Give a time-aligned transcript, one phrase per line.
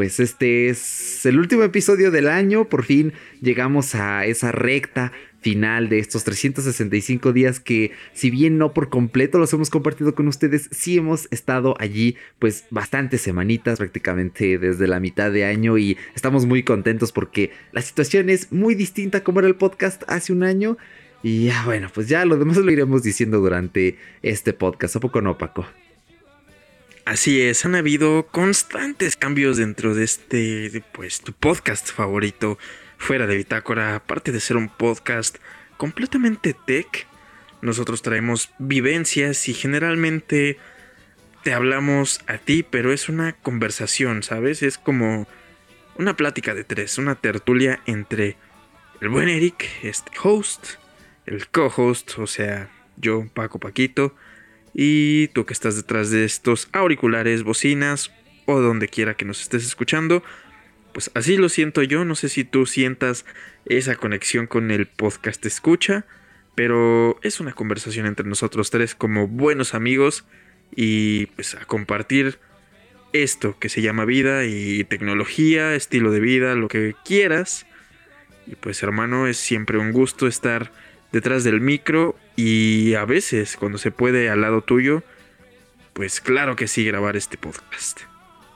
[0.00, 2.70] pues este es el último episodio del año.
[2.70, 3.12] Por fin
[3.42, 5.12] llegamos a esa recta
[5.42, 10.26] final de estos 365 días que si bien no por completo los hemos compartido con
[10.26, 15.98] ustedes, sí hemos estado allí pues bastantes semanitas prácticamente desde la mitad de año y
[16.14, 20.44] estamos muy contentos porque la situación es muy distinta como era el podcast hace un
[20.44, 20.78] año
[21.22, 25.20] y ya bueno, pues ya lo demás lo iremos diciendo durante este podcast, ¿a poco
[25.20, 25.66] no Paco?
[27.04, 32.58] Así es, han habido constantes cambios dentro de este, pues, tu podcast favorito
[32.98, 35.38] fuera de Bitácora, aparte de ser un podcast
[35.76, 37.06] completamente tech,
[37.62, 40.58] nosotros traemos vivencias y generalmente
[41.42, 44.62] te hablamos a ti, pero es una conversación, ¿sabes?
[44.62, 45.26] Es como
[45.96, 48.36] una plática de tres, una tertulia entre
[49.00, 50.74] el buen Eric, este host,
[51.26, 54.14] el co-host, o sea, yo, Paco Paquito,
[54.74, 58.12] y tú que estás detrás de estos auriculares, bocinas
[58.46, 60.22] o donde quiera que nos estés escuchando,
[60.92, 63.24] pues así lo siento yo, no sé si tú sientas
[63.66, 66.06] esa conexión con el podcast escucha,
[66.54, 70.24] pero es una conversación entre nosotros tres como buenos amigos
[70.74, 72.38] y pues a compartir
[73.12, 77.66] esto que se llama vida y tecnología, estilo de vida, lo que quieras.
[78.46, 80.72] Y pues hermano, es siempre un gusto estar
[81.12, 85.02] detrás del micro y a veces cuando se puede al lado tuyo,
[85.92, 88.00] pues claro que sí grabar este podcast.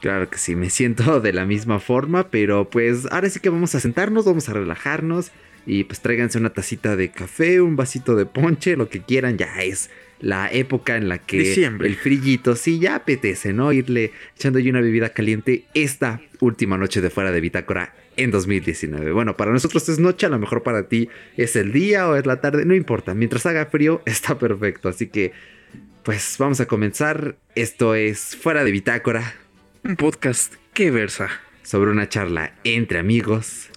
[0.01, 3.75] Claro que sí, me siento de la misma forma, pero pues ahora sí que vamos
[3.75, 5.33] a sentarnos, vamos a relajarnos
[5.67, 9.63] y pues tráiganse una tacita de café, un vasito de ponche, lo que quieran, ya
[9.63, 9.91] es
[10.25, 13.73] la época en la que el frillito sí ya apetece, ¿no?
[13.73, 19.13] Irle echando ahí una bebida caliente esta última noche de fuera de Bitácora en 2019.
[19.13, 22.25] Bueno, para nosotros es noche, a lo mejor para ti es el día o es
[22.25, 25.33] la tarde, no importa, mientras haga frío está perfecto, así que
[26.03, 27.37] pues vamos a comenzar.
[27.55, 29.35] Esto es fuera de Bitácora
[29.83, 31.29] un podcast que versa
[31.63, 33.69] sobre una charla entre amigos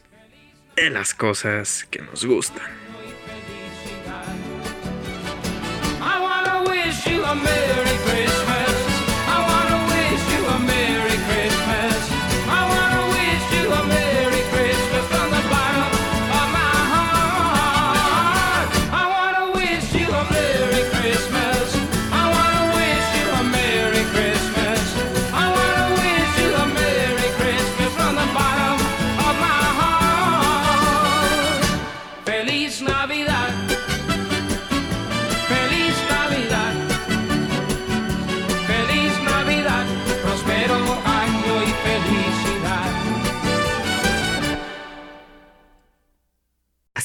[0.78, 2.87] de las cosas que nos gustan.
[7.30, 7.87] I'm her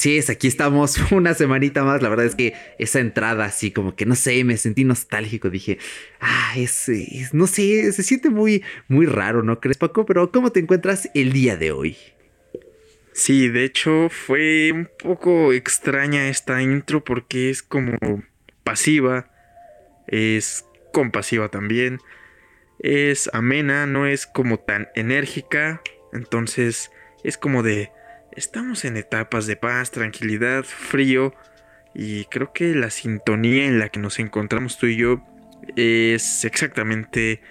[0.02, 2.02] Así es, aquí estamos una semanita más.
[2.02, 5.48] La verdad es que esa entrada así como que no sé, me sentí nostálgico.
[5.48, 5.78] Dije,
[6.18, 6.90] ah, es,
[7.30, 10.04] no sé, se siente muy, muy raro, ¿no crees, Paco?
[10.04, 11.96] Pero ¿cómo te encuentras el día de hoy?
[13.12, 17.96] Sí, de hecho fue un poco extraña esta intro porque es como
[18.64, 19.30] pasiva,
[20.08, 22.00] es compasiva también,
[22.80, 25.80] es amena, no es como tan enérgica,
[26.12, 26.91] entonces
[27.22, 27.92] es como de
[28.34, 31.34] Estamos en etapas de paz, tranquilidad, frío
[31.94, 35.22] y creo que la sintonía en la que nos encontramos tú y yo
[35.76, 37.42] es exactamente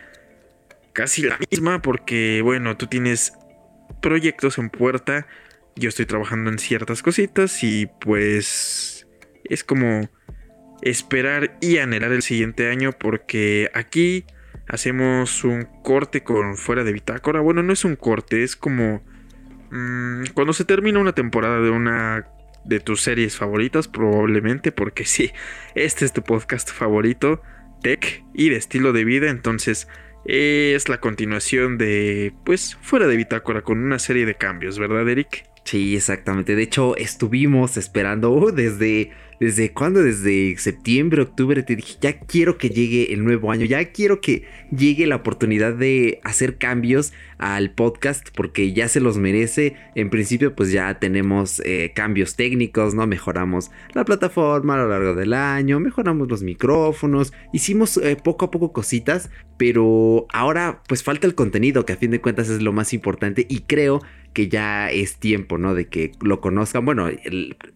[0.94, 3.34] casi la misma porque bueno, tú tienes
[4.02, 5.28] proyectos en puerta,
[5.76, 9.08] yo estoy trabajando en ciertas cositas y pues
[9.44, 10.10] es como
[10.82, 14.26] esperar y anhelar el siguiente año porque aquí
[14.68, 17.40] hacemos un corte con fuera de bitácora.
[17.40, 19.04] Bueno, no es un corte, es como
[19.72, 22.28] Mm, cuando se termina una temporada de una
[22.66, 25.32] de tus series favoritas, probablemente, porque sí,
[25.76, 27.42] este es tu podcast favorito,
[27.82, 29.88] tech y de estilo de vida, entonces
[30.26, 35.46] es la continuación de, pues, fuera de bitácora, con una serie de cambios, ¿verdad, Eric?
[35.64, 36.56] Sí, exactamente.
[36.56, 40.04] De hecho, estuvimos esperando uh, desde ¿Desde cuándo?
[40.04, 44.44] Desde septiembre, octubre te dije, ya quiero que llegue el nuevo año, ya quiero que
[44.70, 49.76] llegue la oportunidad de hacer cambios al podcast porque ya se los merece.
[49.96, 53.06] En principio pues ya tenemos eh, cambios técnicos, ¿no?
[53.08, 58.52] Mejoramos la plataforma a lo largo del año, mejoramos los micrófonos, hicimos eh, poco a
[58.52, 62.72] poco cositas, pero ahora pues falta el contenido que a fin de cuentas es lo
[62.72, 64.02] más importante y creo
[64.34, 65.74] que ya es tiempo, ¿no?
[65.74, 66.86] De que lo conozcan.
[66.86, 67.10] Bueno,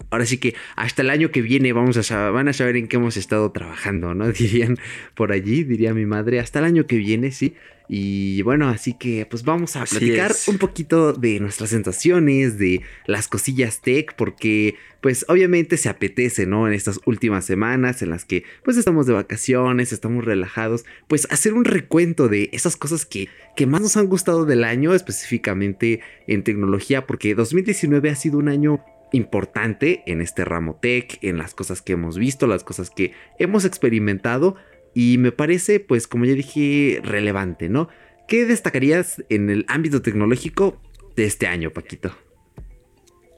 [0.09, 2.97] ahora sí que hasta el año que viene vamos a van a saber en qué
[2.97, 4.27] hemos estado trabajando, ¿no?
[4.31, 4.77] Dirían
[5.15, 7.55] por allí, diría mi madre, hasta el año que viene, sí.
[7.87, 13.27] Y bueno, así que pues vamos a platicar un poquito de nuestras sensaciones, de las
[13.27, 16.67] cosillas tech, porque pues obviamente se apetece, ¿no?
[16.67, 21.53] En estas últimas semanas en las que pues estamos de vacaciones, estamos relajados, pues hacer
[21.53, 26.43] un recuento de esas cosas que, que más nos han gustado del año, específicamente en
[26.43, 31.81] tecnología, porque 2019 ha sido un año importante en este ramo tech, en las cosas
[31.81, 34.55] que hemos visto, las cosas que hemos experimentado
[34.95, 37.89] y me parece, pues como ya dije, relevante, ¿no?
[38.29, 40.81] ¿Qué destacarías en el ámbito tecnológico
[41.17, 42.17] de este año, Paquito?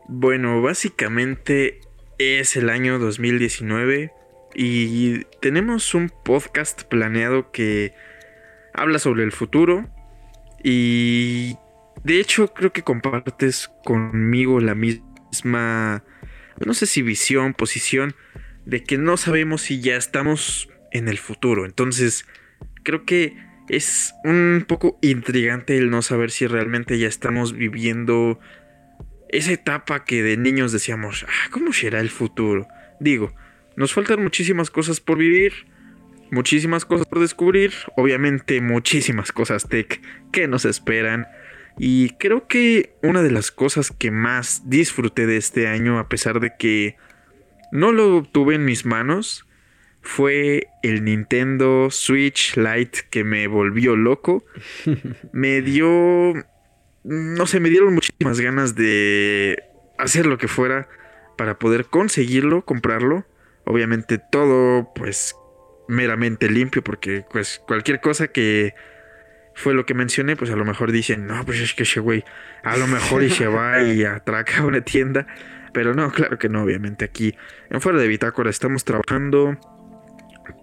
[0.08, 1.82] Bueno, básicamente
[2.20, 4.14] es el año 2019
[4.54, 7.92] y tenemos un podcast planeado que
[8.74, 9.90] habla sobre el futuro
[10.64, 11.56] y
[12.04, 16.04] de hecho creo que compartes conmigo la misma,
[16.64, 18.16] no sé si visión, posición,
[18.66, 21.66] de que no sabemos si ya estamos en el futuro.
[21.66, 22.26] Entonces,
[22.84, 23.36] creo que
[23.70, 28.40] es un poco intrigante el no saber si realmente ya estamos viviendo
[29.30, 32.68] esa etapa que de niños decíamos, ah, ¿cómo será el futuro?
[33.00, 33.34] Digo,
[33.76, 35.54] nos faltan muchísimas cosas por vivir,
[36.32, 40.02] muchísimas cosas por descubrir, obviamente muchísimas cosas tech
[40.32, 41.28] que nos esperan.
[41.78, 46.40] Y creo que una de las cosas que más disfruté de este año, a pesar
[46.40, 46.96] de que
[47.72, 49.47] no lo tuve en mis manos,
[50.08, 54.46] fue el Nintendo Switch Lite que me volvió loco.
[55.34, 56.34] me dio...
[57.04, 59.64] No sé, me dieron muchísimas ganas de
[59.98, 60.88] hacer lo que fuera
[61.38, 63.26] para poder conseguirlo, comprarlo.
[63.66, 65.36] Obviamente todo pues
[65.90, 68.74] meramente limpio porque pues cualquier cosa que
[69.56, 72.24] fue lo que mencioné, pues a lo mejor dicen, no, pues es que ese güey
[72.64, 75.28] a lo mejor y se va y atraca una tienda.
[75.74, 77.36] Pero no, claro que no, obviamente aquí
[77.70, 79.58] en Fuera de Bitácora estamos trabajando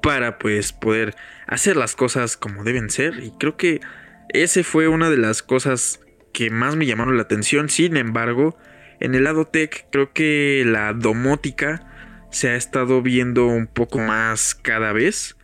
[0.02, 1.14] para pues poder
[1.46, 3.81] hacer las cosas como deben ser y creo que
[4.28, 6.00] ese fue una de las cosas
[6.32, 7.69] que más me llamaron la atención.
[7.69, 8.56] Sin embargo,
[9.00, 14.54] en el lado tech creo que la domótica se ha estado viendo un poco más
[14.54, 15.36] cada vez.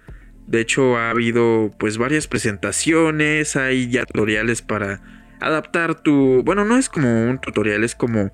[0.46, 5.00] De hecho, ha habido pues varias presentaciones, hay ya tutoriales para
[5.40, 8.31] adaptar tu, bueno, no es como un tutorial, es como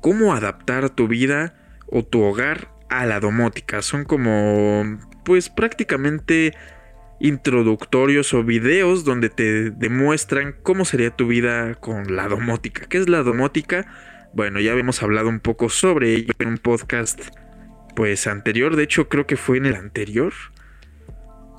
[0.00, 1.54] cómo adaptar tu vida
[1.86, 3.80] o tu hogar a la domótica.
[3.80, 6.54] Son como pues prácticamente
[7.20, 12.86] introductorios o videos donde te demuestran cómo sería tu vida con la domótica.
[12.86, 13.86] ¿Qué es la domótica?
[14.34, 17.20] Bueno, ya habíamos hablado un poco sobre ello en un podcast
[17.94, 20.32] pues anterior, de hecho creo que fue en el anterior.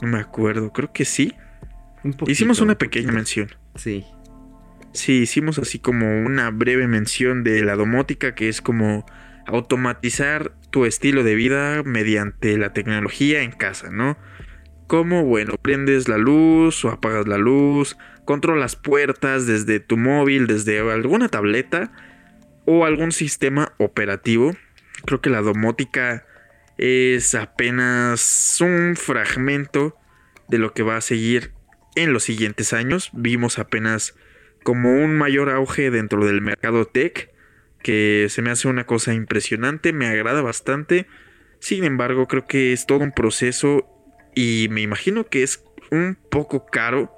[0.02, 1.36] No me acuerdo, creo que sí.
[2.28, 3.50] hicimos una pequeña mención.
[3.76, 4.06] Sí.
[4.94, 9.06] Sí, hicimos así como una breve mención de la domótica, que es como
[9.48, 14.18] automatizar tu estilo de vida mediante la tecnología en casa, ¿no?
[14.88, 20.80] Como, bueno, prendes la luz o apagas la luz, controlas puertas desde tu móvil, desde
[20.92, 21.92] alguna tableta
[22.66, 24.56] o algún sistema operativo.
[25.06, 26.26] Creo que la domótica
[26.78, 29.96] es apenas un fragmento
[30.50, 31.54] de lo que va a seguir
[31.96, 33.10] en los siguientes años.
[33.14, 34.16] Vimos apenas
[34.64, 37.32] como un mayor auge dentro del mercado tech
[37.84, 41.08] que se me hace una cosa impresionante, me agrada bastante.
[41.60, 43.88] Sin embargo, creo que es todo un proceso
[44.36, 47.14] y me imagino que es un poco caro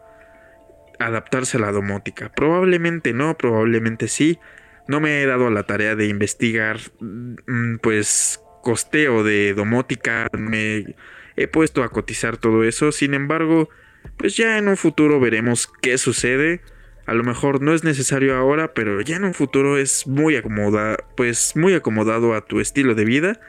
[1.00, 2.32] adaptarse a la domótica.
[2.34, 4.40] Probablemente no, probablemente sí.
[4.88, 10.96] No me he dado a la tarea de investigar mm, pues costeo de domótica, me
[11.36, 12.92] he puesto a cotizar todo eso.
[12.92, 13.70] Sin embargo,
[14.18, 16.62] pues ya en un futuro veremos qué sucede.
[17.06, 20.98] A lo mejor no es necesario ahora, pero ya en un futuro es muy acomodado,
[21.18, 23.40] pues muy acomodado a tu estilo de vida.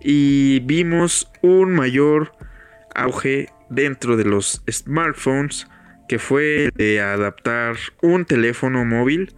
[0.00, 2.32] Y vimos un mayor
[2.94, 5.66] auge dentro de los smartphones
[6.08, 9.34] que fue de adaptar un teléfono móvil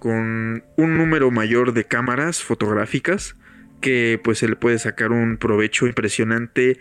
[0.00, 3.36] con un número mayor de cámaras fotográficas
[3.80, 6.78] que pues se le puede sacar un provecho impresionante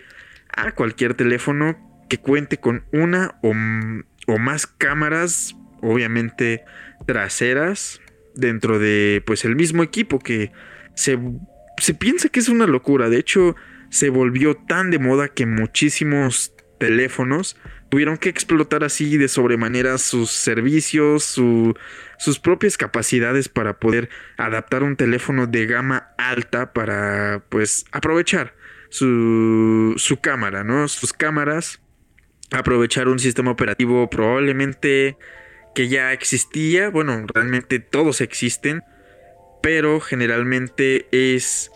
[0.56, 1.76] a cualquier teléfono
[2.10, 3.54] que cuente con una o,
[4.28, 6.64] o más cámaras obviamente
[7.06, 8.02] traseras
[8.36, 10.52] dentro de pues el mismo equipo que
[10.96, 11.20] se,
[11.78, 13.10] se piensa que es una locura.
[13.10, 13.56] De hecho,
[13.90, 17.58] se volvió tan de moda que muchísimos teléfonos
[17.90, 24.96] tuvieron que explotar así de sobremanera sus servicios, sus propias capacidades para poder adaptar un
[24.96, 28.56] teléfono de gama alta para pues aprovechar
[28.90, 30.88] su, su cámara, ¿no?
[30.88, 31.82] Sus cámaras,
[32.52, 35.18] aprovechar un sistema operativo probablemente
[35.74, 38.84] que ya existía, bueno, realmente todos existen,
[39.62, 41.72] pero generalmente es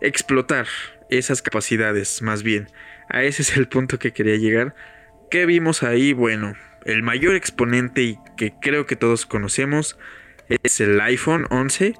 [0.00, 0.66] explotar
[1.10, 2.68] esas capacidades, más bien.
[3.08, 4.74] A ese es el punto que quería llegar.
[5.30, 6.12] ¿Qué vimos ahí?
[6.12, 9.98] Bueno, el mayor exponente y que creo que todos conocemos
[10.62, 11.94] es el iPhone 11,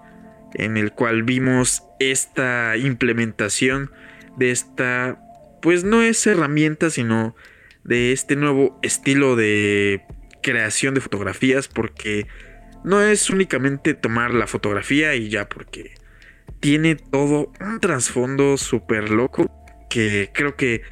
[0.54, 3.90] en el cual vimos esta implementación
[4.36, 5.18] de esta,
[5.60, 7.34] pues no es herramienta, sino
[7.84, 10.02] de este nuevo estilo de
[10.42, 12.26] creación de fotografías, porque
[12.84, 15.94] no es únicamente tomar la fotografía y ya, porque
[16.60, 19.50] tiene todo un trasfondo súper loco
[19.88, 20.82] que creo que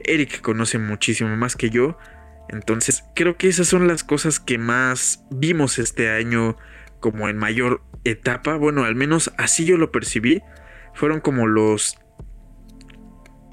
[0.00, 1.98] Eric conoce muchísimo más que yo.
[2.48, 6.56] Entonces creo que esas son las cosas que más vimos este año
[7.00, 8.56] como en mayor etapa.
[8.56, 10.42] Bueno, al menos así yo lo percibí.
[10.94, 11.98] Fueron como los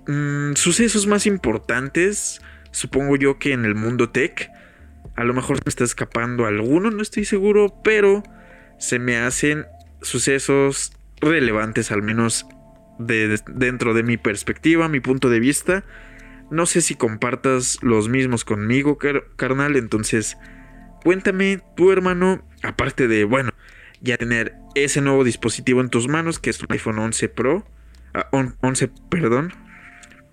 [0.07, 2.41] mm, sucesos más importantes,
[2.71, 4.49] supongo yo que en el mundo tech.
[5.15, 8.23] A lo mejor me está escapando alguno, no estoy seguro, pero
[8.79, 9.65] se me hacen
[10.01, 12.45] sucesos relevantes, al menos
[12.99, 15.83] de, dentro de mi perspectiva, mi punto de vista.
[16.51, 18.97] No sé si compartas los mismos conmigo,
[19.35, 19.75] carnal.
[19.75, 20.37] Entonces,
[21.03, 23.51] cuéntame, tu hermano, aparte de, bueno,
[24.01, 27.65] ya tener ese nuevo dispositivo en tus manos, que es un iPhone 11 Pro.
[28.31, 29.53] 11, ah, perdón.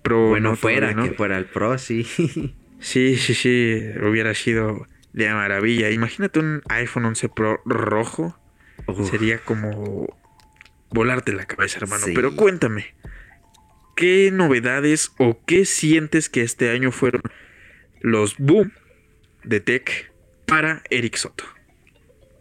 [0.03, 0.29] Pro.
[0.29, 2.05] Bueno, fuera, que fuera el Pro, sí.
[2.81, 3.81] sí, sí, sí.
[4.01, 5.89] Hubiera sido de maravilla.
[5.89, 8.37] Imagínate un iPhone 11 Pro rojo.
[9.09, 10.07] Sería como
[10.89, 12.05] volarte la cabeza, hermano.
[12.13, 12.93] Pero cuéntame,
[13.95, 17.21] ¿qué novedades o qué sientes que este año fueron
[18.01, 18.73] los boom
[19.43, 20.11] de tech
[20.45, 21.45] para Eric Soto?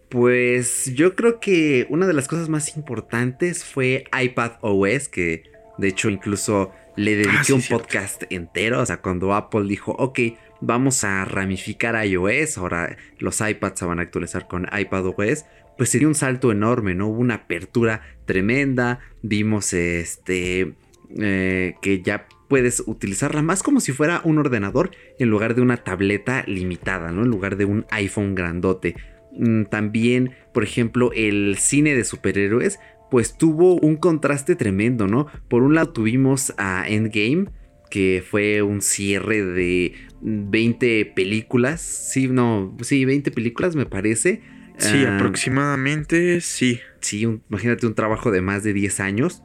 [0.09, 5.45] Pues yo creo que una de las cosas más importantes fue iPad OS, que
[5.79, 10.21] de hecho incluso le dediqué ah, un podcast entero, o sea, cuando Apple dijo, ok,
[10.61, 15.45] vamos a ramificar iOS, ahora los iPads se van a actualizar con iPad OS,
[15.77, 17.09] pues sería un salto enorme, ¿no?
[17.09, 20.75] Hubo una apertura tremenda, vimos este,
[21.19, 25.79] eh, que ya puedes utilizarla más como si fuera un ordenador en lugar de una
[25.79, 27.23] tableta limitada, ¿no?
[27.23, 28.97] En lugar de un iPhone grandote.
[29.33, 32.79] Mm, también, por ejemplo, el cine de superhéroes,
[33.11, 35.27] pues tuvo un contraste tremendo, ¿no?
[35.49, 37.47] Por un lado tuvimos a Endgame,
[37.91, 44.43] que fue un cierre de 20 películas, sí, no, sí, 20 películas me parece
[44.81, 46.81] Sí, ah, aproximadamente sí.
[47.01, 49.43] Sí, imagínate un trabajo de más de 10 años.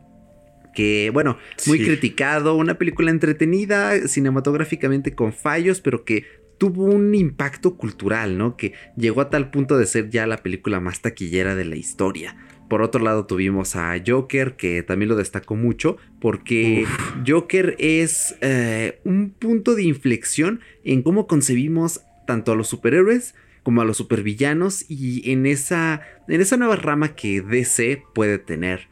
[0.74, 6.26] Que, bueno, muy criticado, una película entretenida, cinematográficamente con fallos, pero que
[6.58, 8.58] tuvo un impacto cultural, ¿no?
[8.58, 12.36] Que llegó a tal punto de ser ya la película más taquillera de la historia.
[12.70, 16.86] Por otro lado tuvimos a Joker, que también lo destacó mucho, porque
[17.28, 23.82] Joker es eh, un punto de inflexión en cómo concebimos tanto a los superhéroes como
[23.82, 28.90] a los supervillanos y en esa, en esa nueva rama que DC puede tener.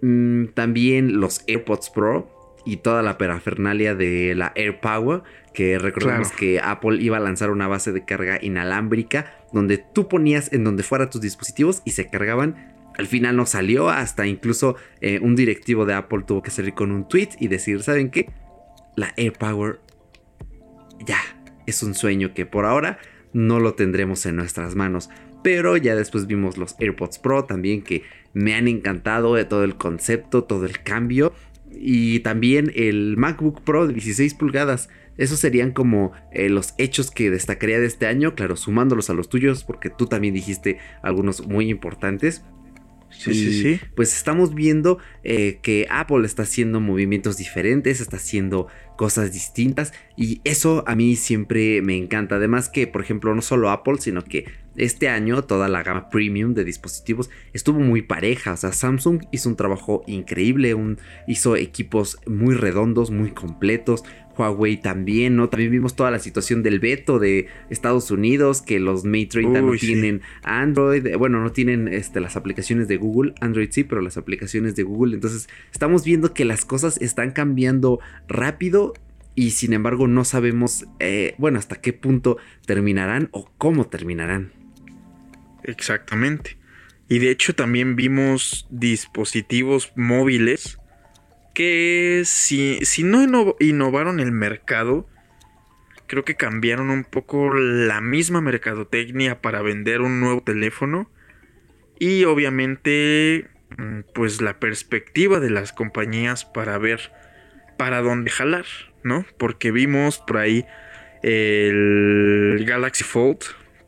[0.00, 2.30] Mm, también los AirPods Pro
[2.64, 7.66] y toda la parafernalia de la AirPower, que recordemos que Apple iba a lanzar una
[7.66, 12.71] base de carga inalámbrica donde tú ponías en donde fuera tus dispositivos y se cargaban.
[12.98, 16.92] Al final no salió, hasta incluso eh, un directivo de Apple tuvo que salir con
[16.92, 18.30] un tweet y decir, ¿saben qué?
[18.96, 19.80] La AirPower
[21.06, 21.18] ya
[21.66, 22.98] es un sueño que por ahora
[23.32, 25.10] no lo tendremos en nuestras manos.
[25.42, 29.76] Pero ya después vimos los AirPods Pro también que me han encantado de todo el
[29.76, 31.32] concepto, todo el cambio.
[31.70, 34.88] Y también el MacBook Pro de 16 pulgadas.
[35.18, 39.28] Esos serían como eh, los hechos que destacaría de este año, claro, sumándolos a los
[39.28, 42.44] tuyos, porque tú también dijiste algunos muy importantes.
[43.12, 43.80] Sí, sí, sí.
[43.94, 50.40] Pues estamos viendo eh, que Apple está haciendo movimientos diferentes, está haciendo cosas distintas y
[50.44, 52.36] eso a mí siempre me encanta.
[52.36, 56.54] Además que, por ejemplo, no solo Apple, sino que este año toda la gama premium
[56.54, 58.52] de dispositivos estuvo muy pareja.
[58.52, 60.74] O sea, Samsung hizo un trabajo increíble,
[61.26, 64.04] hizo equipos muy redondos, muy completos.
[64.36, 65.48] Huawei también, ¿no?
[65.48, 69.72] También vimos toda la situación del veto de Estados Unidos, que los Mate 30 no
[69.72, 74.74] tienen Android, bueno, no tienen este, las aplicaciones de Google, Android sí, pero las aplicaciones
[74.74, 75.14] de Google.
[75.14, 78.94] Entonces, estamos viendo que las cosas están cambiando rápido
[79.34, 82.36] y sin embargo no sabemos, eh, bueno, hasta qué punto
[82.66, 84.61] terminarán o cómo terminarán.
[85.64, 86.58] Exactamente.
[87.08, 90.78] Y de hecho también vimos dispositivos móviles
[91.54, 95.06] que si, si no innovaron el mercado,
[96.06, 101.10] creo que cambiaron un poco la misma mercadotecnia para vender un nuevo teléfono.
[101.98, 107.12] Y obviamente, mm, pues la perspectiva de las compañías para ver
[107.76, 108.66] para dónde jalar,
[109.02, 109.26] ¿no?
[109.38, 110.66] Porque vimos por ahí
[111.22, 113.40] el Galaxy Fold,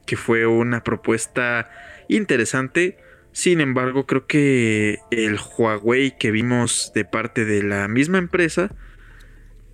[0.07, 1.71] que fue una propuesta
[2.09, 2.99] interesante
[3.33, 8.71] sin embargo, creo que el Huawei que vimos de parte de la misma empresa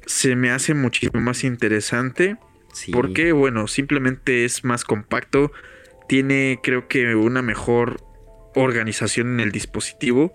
[0.07, 2.39] se me hace muchísimo más interesante
[2.73, 2.93] Sí.
[2.93, 5.53] Porque, bueno, simplemente es más compacto.
[6.09, 8.01] Tiene, creo que, una mejor
[8.55, 10.35] organización en el dispositivo.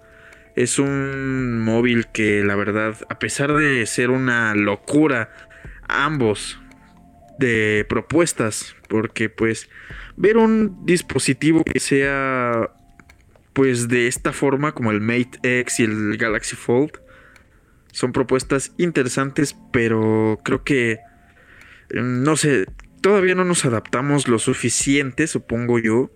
[0.55, 5.29] Es un móvil que, la verdad, a pesar de ser una locura,
[5.87, 6.59] ambos
[7.39, 8.75] de propuestas.
[8.87, 9.69] Porque, pues,
[10.15, 12.71] ver un dispositivo que sea,
[13.53, 16.91] pues, de esta forma, como el Mate X y el Galaxy Fold,
[17.91, 20.99] son propuestas interesantes, pero creo que,
[21.93, 22.65] no sé,
[23.01, 26.11] todavía no nos adaptamos lo suficiente, supongo yo,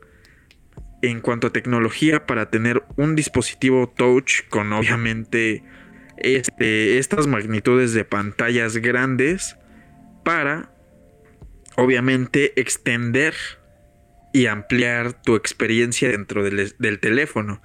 [1.02, 5.64] en cuanto a tecnología para tener un dispositivo touch con obviamente
[6.18, 9.56] este, estas magnitudes de pantallas grandes
[10.24, 10.74] para
[11.76, 13.34] obviamente extender
[14.34, 17.62] y ampliar tu experiencia dentro del, del teléfono.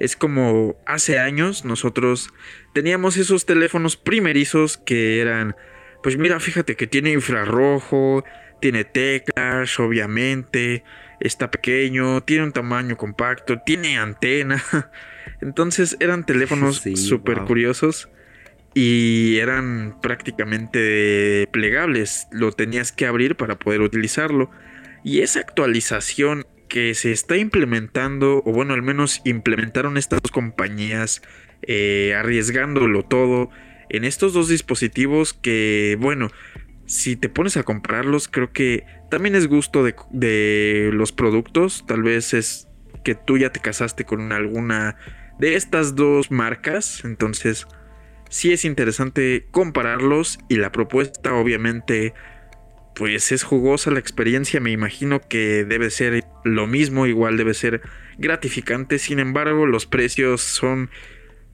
[0.00, 2.30] Es como hace años nosotros
[2.72, 5.56] teníamos esos teléfonos primerizos que eran,
[6.02, 8.24] pues mira, fíjate que tiene infrarrojo,
[8.60, 10.84] tiene teclas, obviamente,
[11.20, 14.62] está pequeño, tiene un tamaño compacto, tiene antena.
[15.40, 18.08] Entonces eran teléfonos súper curiosos
[18.74, 22.26] y eran prácticamente plegables.
[22.32, 24.50] Lo tenías que abrir para poder utilizarlo.
[25.04, 31.22] Y esa actualización que se está implementando, o bueno, al menos implementaron estas dos compañías,
[31.62, 33.50] eh, arriesgándolo todo
[33.90, 36.30] en estos dos dispositivos que, bueno,
[36.86, 41.84] si te pones a comprarlos, creo que también es gusto de, de, los productos.
[41.86, 42.66] Tal vez es
[43.04, 44.96] que tú ya te casaste con alguna
[45.38, 47.02] de estas dos marcas.
[47.04, 47.66] Entonces,
[48.34, 50.40] sí es interesante compararlos.
[50.48, 52.14] Y la propuesta, obviamente,
[52.96, 57.80] pues es jugosa la experiencia, me imagino que debe ser lo mismo, igual debe ser
[58.18, 60.90] gratificante, sin embargo los precios son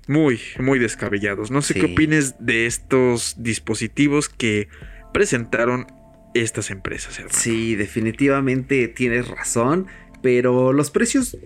[0.06, 1.50] muy, muy descabellados.
[1.50, 4.68] No sé qué opines de estos dispositivos que
[5.12, 5.86] presentaron
[6.34, 7.20] estas empresas.
[7.30, 9.86] Sí, definitivamente tienes razón,
[10.22, 11.36] pero los precios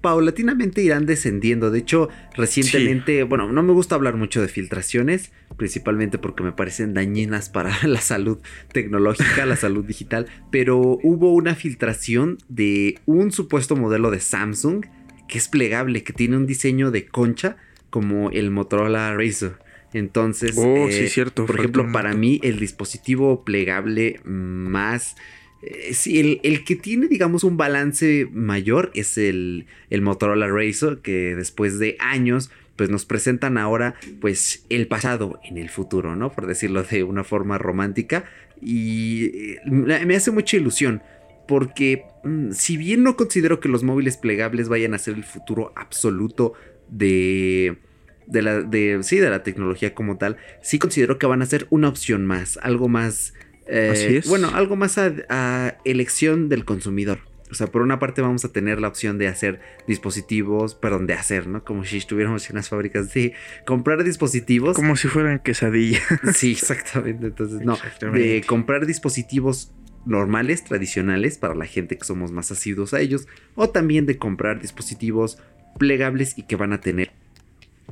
[0.00, 1.70] paulatinamente irán descendiendo.
[1.70, 6.94] De hecho, recientemente, bueno, no me gusta hablar mucho de filtraciones, principalmente porque me parecen
[6.94, 8.38] dañinas para la salud
[8.72, 14.84] tecnológica, la salud digital, pero hubo una filtración de un supuesto modelo de Samsung
[15.28, 17.56] que es plegable, que tiene un diseño de concha
[17.88, 19.58] como el Motorola Razr.
[19.94, 25.16] Entonces, oh, sí, eh, cierto, por ejemplo, para mí el dispositivo plegable más
[25.62, 31.36] eh, sí, el, que tiene, digamos, un balance mayor es el, el Motorola Razr, que
[31.36, 36.32] después de años, pues nos presentan ahora, pues, el pasado en el futuro, ¿no?
[36.32, 38.24] Por decirlo de una forma romántica.
[38.60, 41.02] Y eh, me hace mucha ilusión,
[41.46, 45.72] porque mm, si bien no considero que los móviles plegables vayan a ser el futuro
[45.76, 46.54] absoluto
[46.88, 47.78] de...
[48.24, 51.66] De la, de, sí, de la tecnología como tal, sí considero que van a ser
[51.70, 53.34] una opción más, algo más
[53.66, 54.28] Así eh, es.
[54.28, 57.20] Bueno, algo más a, elección del consumidor.
[57.50, 61.12] O sea, por una parte vamos a tener la opción de hacer dispositivos, perdón, de
[61.12, 61.62] hacer, ¿no?
[61.64, 63.34] Como si estuviéramos en unas fábricas de
[63.66, 64.74] comprar dispositivos.
[64.74, 66.02] Como si fueran quesadillas.
[66.34, 67.26] Sí, exactamente.
[67.26, 67.76] Entonces, no,
[68.12, 69.70] de comprar dispositivos
[70.06, 74.60] normales, tradicionales, para la gente que somos más asiduos a ellos, o también de comprar
[74.60, 75.38] dispositivos
[75.78, 77.12] plegables y que van a tener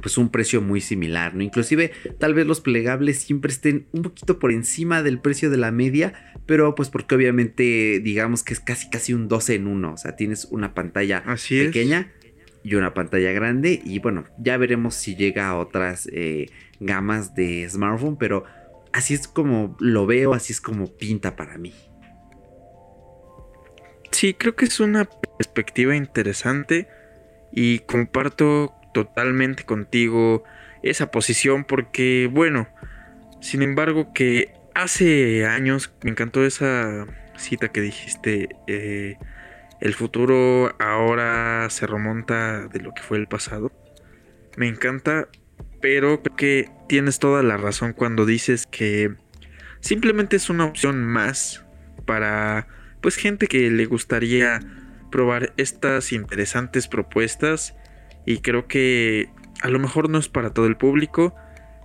[0.00, 1.42] pues un precio muy similar, ¿no?
[1.42, 5.70] Inclusive tal vez los plegables siempre estén un poquito por encima del precio de la
[5.70, 9.96] media, pero pues porque obviamente digamos que es casi casi un 12 en 1, o
[9.96, 12.12] sea, tienes una pantalla pequeña
[12.62, 17.68] y una pantalla grande y bueno, ya veremos si llega a otras eh, gamas de
[17.68, 18.44] smartphone, pero
[18.92, 21.74] así es como lo veo, así es como pinta para mí.
[24.10, 26.88] Sí, creo que es una perspectiva interesante
[27.52, 30.44] y comparto totalmente contigo
[30.82, 32.68] esa posición porque, bueno,
[33.40, 39.16] sin embargo que hace años me encantó esa cita que dijiste, eh,
[39.80, 43.72] el futuro ahora se remonta de lo que fue el pasado.
[44.56, 45.28] Me encanta,
[45.80, 49.14] pero creo que tienes toda la razón cuando dices que
[49.80, 51.64] simplemente es una opción más
[52.04, 52.68] para
[53.00, 54.60] pues gente que le gustaría
[55.10, 57.74] probar estas interesantes propuestas
[58.26, 59.30] y creo que
[59.62, 61.34] a lo mejor no es para todo el público.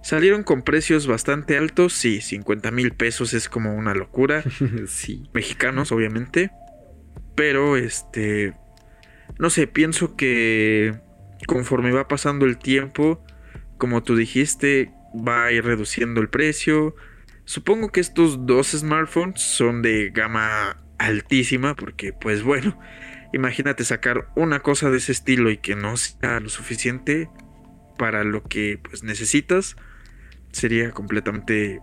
[0.02, 4.44] Salieron con precios bastante altos, sí, 50 mil pesos es como una locura.
[4.88, 5.30] sí.
[5.34, 6.52] Mexicanos, obviamente.
[7.36, 8.54] Pero, este,
[9.40, 11.00] no sé, pienso que
[11.48, 13.24] conforme va pasando el tiempo,
[13.78, 16.96] como tú dijiste, va a ir reduciendo el precio.
[17.46, 22.80] Supongo que estos dos smartphones son de gama altísima porque, pues bueno,
[23.36, 27.30] Imagínate sacar una cosa de ese estilo y que no sea lo suficiente
[27.98, 29.76] para lo que pues necesitas.
[30.54, 31.82] Sería completamente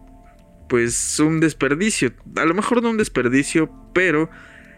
[0.71, 2.15] pues un desperdicio.
[2.37, 4.31] A lo mejor no un desperdicio, pero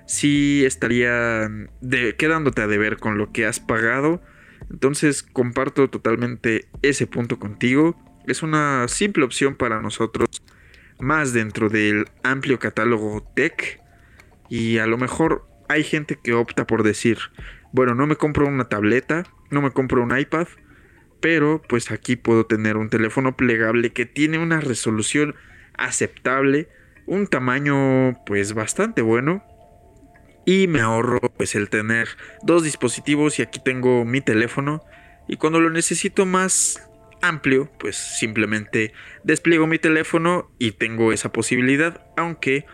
[0.08, 1.48] sí estaría
[1.80, 4.20] de, quedándote a deber con lo que has pagado.
[4.68, 7.96] Entonces comparto totalmente ese punto contigo.
[8.26, 10.42] Es una simple opción para nosotros,
[10.98, 13.80] más dentro del amplio catálogo tech.
[14.48, 17.18] Y a lo mejor hay gente que opta por decir,
[17.72, 20.46] bueno, no me compro una tableta, no me compro un iPad,
[21.20, 25.34] pero pues aquí puedo tener un teléfono plegable que tiene una resolución
[25.76, 26.68] aceptable,
[27.06, 29.42] un tamaño pues bastante bueno
[30.46, 32.08] y me ahorro pues el tener
[32.42, 34.82] dos dispositivos y aquí tengo mi teléfono
[35.26, 36.86] y cuando lo necesito más
[37.22, 42.66] amplio pues simplemente despliego mi teléfono y tengo esa posibilidad aunque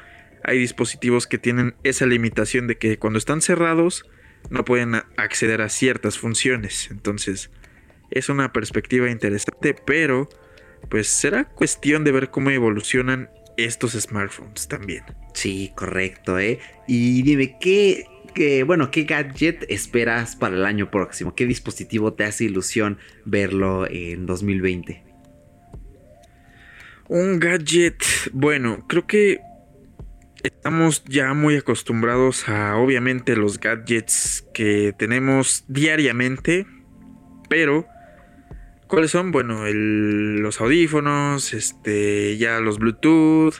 [0.44, 4.04] hay dispositivos que tienen esa limitación de que cuando están cerrados
[4.48, 7.50] no pueden acceder a ciertas funciones entonces
[8.10, 10.28] es una perspectiva interesante pero
[10.88, 15.04] pues será cuestión de ver cómo evolucionan estos smartphones también.
[15.34, 16.58] Sí, correcto, ¿eh?
[16.86, 21.34] Y dime, ¿qué, qué, bueno, qué gadget esperas para el año próximo?
[21.34, 25.04] ¿Qué dispositivo te hace ilusión verlo en 2020?
[27.08, 29.40] Un gadget, bueno, creo que
[30.42, 36.66] estamos ya muy acostumbrados a obviamente los gadgets que tenemos diariamente,
[37.48, 37.86] pero
[38.90, 39.30] ¿Cuáles son?
[39.30, 43.54] Bueno, los audífonos, este, ya los Bluetooth,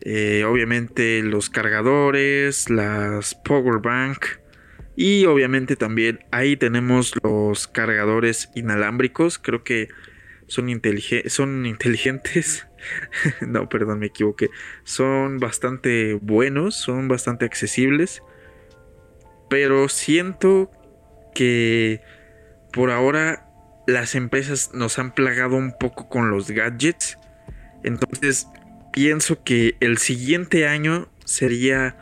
[0.00, 4.26] eh, obviamente los cargadores, las power bank
[4.94, 9.40] y obviamente también ahí tenemos los cargadores inalámbricos.
[9.40, 9.88] Creo que
[10.46, 12.68] son inteligentes.
[13.40, 14.50] no, perdón, me equivoqué.
[14.84, 18.22] Son bastante buenos, son bastante accesibles.
[19.48, 20.70] Pero siento
[21.34, 22.00] que
[22.72, 23.46] por ahora
[23.86, 27.18] las empresas nos han plagado un poco con los gadgets.
[27.82, 28.48] Entonces
[28.92, 31.96] pienso que el siguiente año sería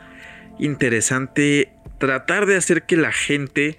[0.59, 3.77] interesante tratar de hacer que la gente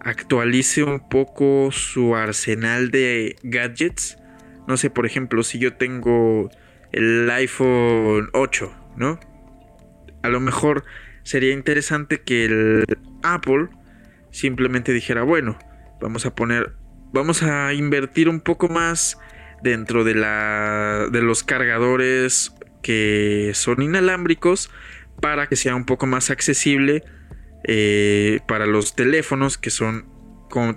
[0.00, 4.17] actualice un poco su arsenal de gadgets.
[4.68, 6.50] No sé, por ejemplo, si yo tengo
[6.92, 9.18] el iPhone 8, ¿no?
[10.22, 10.84] A lo mejor
[11.24, 12.84] sería interesante que el
[13.24, 13.68] Apple
[14.30, 15.58] simplemente dijera, bueno,
[16.00, 16.72] vamos a poner
[17.12, 19.18] vamos a invertir un poco más
[19.62, 22.52] dentro de, la, de los cargadores
[22.82, 24.70] que son inalámbricos
[25.20, 27.02] para que sea un poco más accesible
[27.64, 30.06] eh, para los teléfonos que son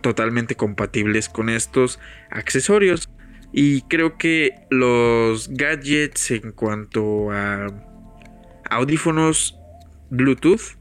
[0.01, 1.99] totalmente compatibles con estos
[2.29, 3.09] accesorios.
[3.53, 7.67] Y creo que los gadgets en cuanto a
[8.69, 9.57] audífonos
[10.09, 10.77] Bluetooth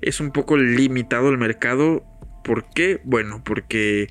[0.00, 2.04] es un poco limitado el mercado.
[2.44, 3.00] ¿Por qué?
[3.04, 4.08] Bueno, porque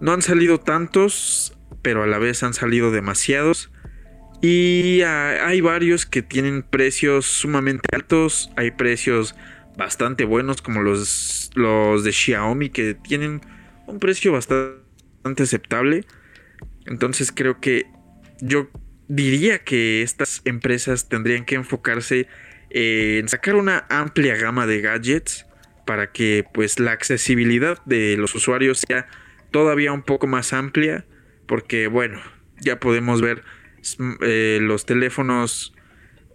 [0.00, 3.70] no han salido tantos, pero a la vez han salido demasiados.
[4.42, 8.50] Y hay varios que tienen precios sumamente altos.
[8.56, 9.34] Hay precios
[9.76, 13.42] bastante buenos como los, los de Xiaomi que tienen
[13.86, 16.06] un precio bastante aceptable.
[16.86, 17.86] Entonces creo que
[18.40, 18.68] yo
[19.08, 22.28] diría que estas empresas tendrían que enfocarse
[22.70, 25.46] en sacar una amplia gama de gadgets
[25.84, 29.08] para que pues la accesibilidad de los usuarios sea
[29.50, 31.04] todavía un poco más amplia,
[31.46, 32.20] porque bueno,
[32.60, 33.42] ya podemos ver
[34.20, 35.74] eh, los teléfonos,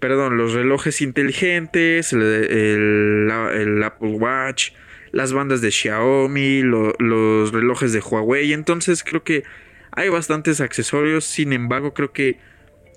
[0.02, 4.72] perdón, los relojes inteligentes, el, Apple Watch,
[5.14, 9.44] las bandas de Xiaomi, los relojes de Huawei, entonces creo que
[9.96, 12.40] hay bastantes accesorios, sin embargo creo que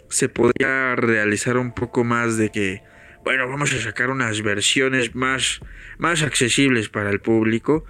[0.08, 2.82] se podría realizar un poco más de que,
[3.24, 5.60] bueno, vamos a sacar unas versiones más,
[5.98, 7.84] más accesibles para el público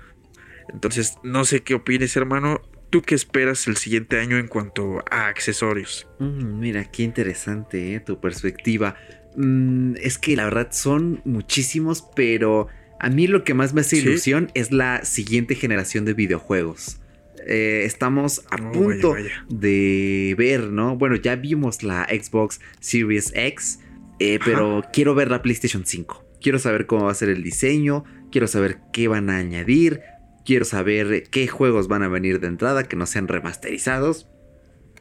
[0.72, 2.60] entonces, no sé qué opines, hermano.
[2.90, 6.06] ¿Tú qué esperas el siguiente año en cuanto a accesorios?
[6.18, 8.00] Mm, mira, qué interesante ¿eh?
[8.00, 8.96] tu perspectiva.
[9.36, 12.68] Mm, es que la verdad son muchísimos, pero
[12.98, 17.00] a mí lo que más me hace ilusión es la siguiente generación de videojuegos.
[17.48, 19.14] Eh, estamos a oh, punto
[19.48, 20.96] de ver, ¿no?
[20.96, 23.80] Bueno, ya vimos la Xbox Series X,
[24.20, 26.24] eh, pero quiero ver la PlayStation 5.
[26.40, 30.00] Quiero saber cómo va a ser el diseño, quiero saber qué van a añadir,
[30.48, 34.28] Quiero saber qué juegos van a venir de entrada que no sean remasterizados.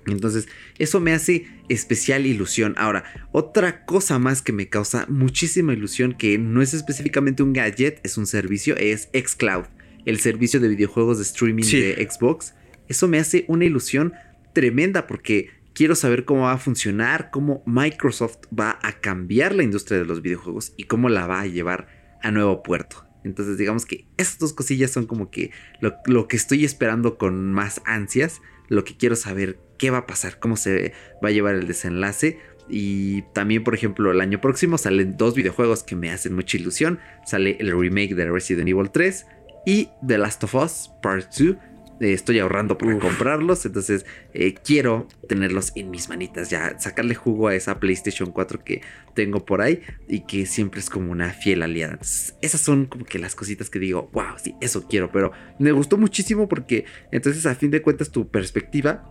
[0.05, 2.75] Entonces, eso me hace especial ilusión.
[2.77, 8.01] Ahora, otra cosa más que me causa muchísima ilusión, que no es específicamente un gadget,
[8.03, 9.67] es un servicio, es Xcloud,
[10.07, 12.53] el servicio de videojuegos de streaming de Xbox.
[12.87, 14.13] Eso me hace una ilusión
[14.53, 19.99] tremenda porque quiero saber cómo va a funcionar, cómo Microsoft va a cambiar la industria
[19.99, 21.89] de los videojuegos y cómo la va a llevar
[22.23, 23.05] a nuevo puerto.
[23.25, 27.81] Entonces digamos que estas dos cosillas son como que lo, que estoy esperando con más
[27.85, 31.67] ansias, lo que quiero saber qué va a pasar, cómo se va a llevar el
[31.67, 32.39] desenlace.
[32.69, 36.99] Y también, por ejemplo, el año próximo salen dos videojuegos que me hacen mucha ilusión.
[37.25, 39.25] Sale el remake de Resident Evil 3
[39.67, 41.57] y The Last of Us Part 2
[41.99, 47.47] eh, estoy ahorrando para comprarlos, entonces eh, quiero tenerlos en mis manitas, ya sacarle jugo
[47.47, 48.81] a esa PlayStation 4 que
[49.13, 51.99] tengo por ahí y que siempre es como una fiel aliada.
[52.41, 55.97] esas son como que las cositas que digo, wow, sí, eso quiero, pero me gustó
[55.97, 59.03] muchísimo porque entonces a fin de cuentas tu perspectiva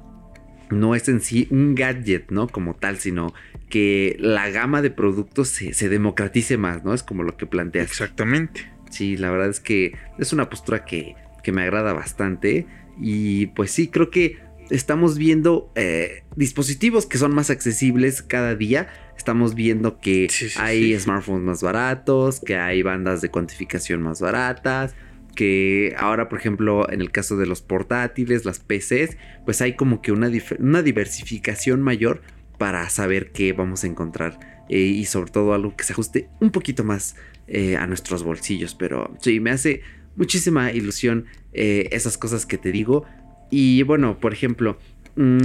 [0.70, 2.48] no es en sí un gadget, ¿no?
[2.48, 3.34] Como tal, sino
[3.68, 6.94] que la gama de productos se, se democratice más, ¿no?
[6.94, 7.90] Es como lo que planteas.
[7.90, 8.75] Exactamente.
[8.90, 12.66] Sí, la verdad es que es una postura que que me agrada bastante.
[13.00, 18.88] Y pues sí, creo que estamos viendo eh, dispositivos que son más accesibles cada día.
[19.16, 24.96] Estamos viendo que hay smartphones más baratos, que hay bandas de cuantificación más baratas,
[25.36, 30.02] que ahora, por ejemplo, en el caso de los portátiles, las PCs, pues hay como
[30.02, 32.22] que una, una diversificación mayor
[32.58, 34.64] para saber qué vamos a encontrar.
[34.68, 37.14] Eh, y sobre todo algo que se ajuste un poquito más
[37.48, 38.74] eh, a nuestros bolsillos.
[38.74, 39.82] Pero sí, me hace
[40.16, 43.04] muchísima ilusión eh, esas cosas que te digo.
[43.50, 44.78] Y bueno, por ejemplo,
[45.14, 45.38] mm,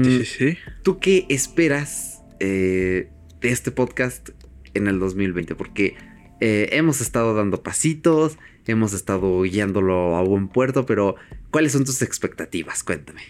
[0.83, 3.09] ¿tú qué esperas eh,
[3.39, 4.29] de este podcast
[4.73, 5.55] en el 2020?
[5.55, 5.95] Porque
[6.39, 11.15] eh, hemos estado dando pasitos, hemos estado guiándolo a buen puerto, pero
[11.51, 12.83] ¿cuáles son tus expectativas?
[12.83, 13.21] Cuéntame.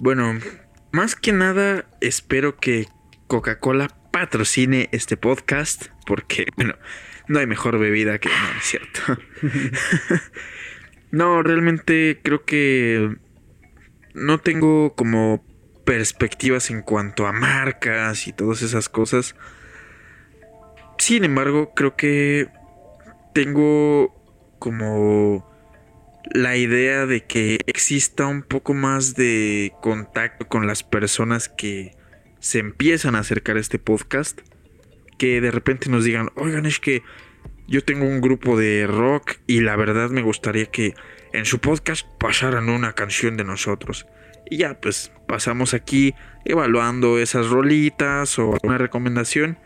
[0.00, 0.38] Bueno,
[0.92, 2.86] más que nada espero que
[3.28, 6.74] Coca-Cola patrocine este podcast, porque, bueno,
[7.30, 8.28] no hay mejor bebida que...
[8.28, 9.00] No, es cierto.
[11.12, 13.18] no, realmente creo que
[14.14, 15.46] no tengo como
[15.84, 19.36] perspectivas en cuanto a marcas y todas esas cosas.
[20.98, 22.48] Sin embargo, creo que
[23.32, 24.12] tengo
[24.58, 25.48] como
[26.32, 31.96] la idea de que exista un poco más de contacto con las personas que
[32.40, 34.40] se empiezan a acercar a este podcast
[35.20, 37.02] que de repente nos digan, oigan, es que
[37.68, 40.94] yo tengo un grupo de rock y la verdad me gustaría que
[41.34, 44.06] en su podcast pasaran una canción de nosotros.
[44.48, 46.14] Y ya, pues pasamos aquí
[46.46, 49.58] evaluando esas rolitas o una recomendación,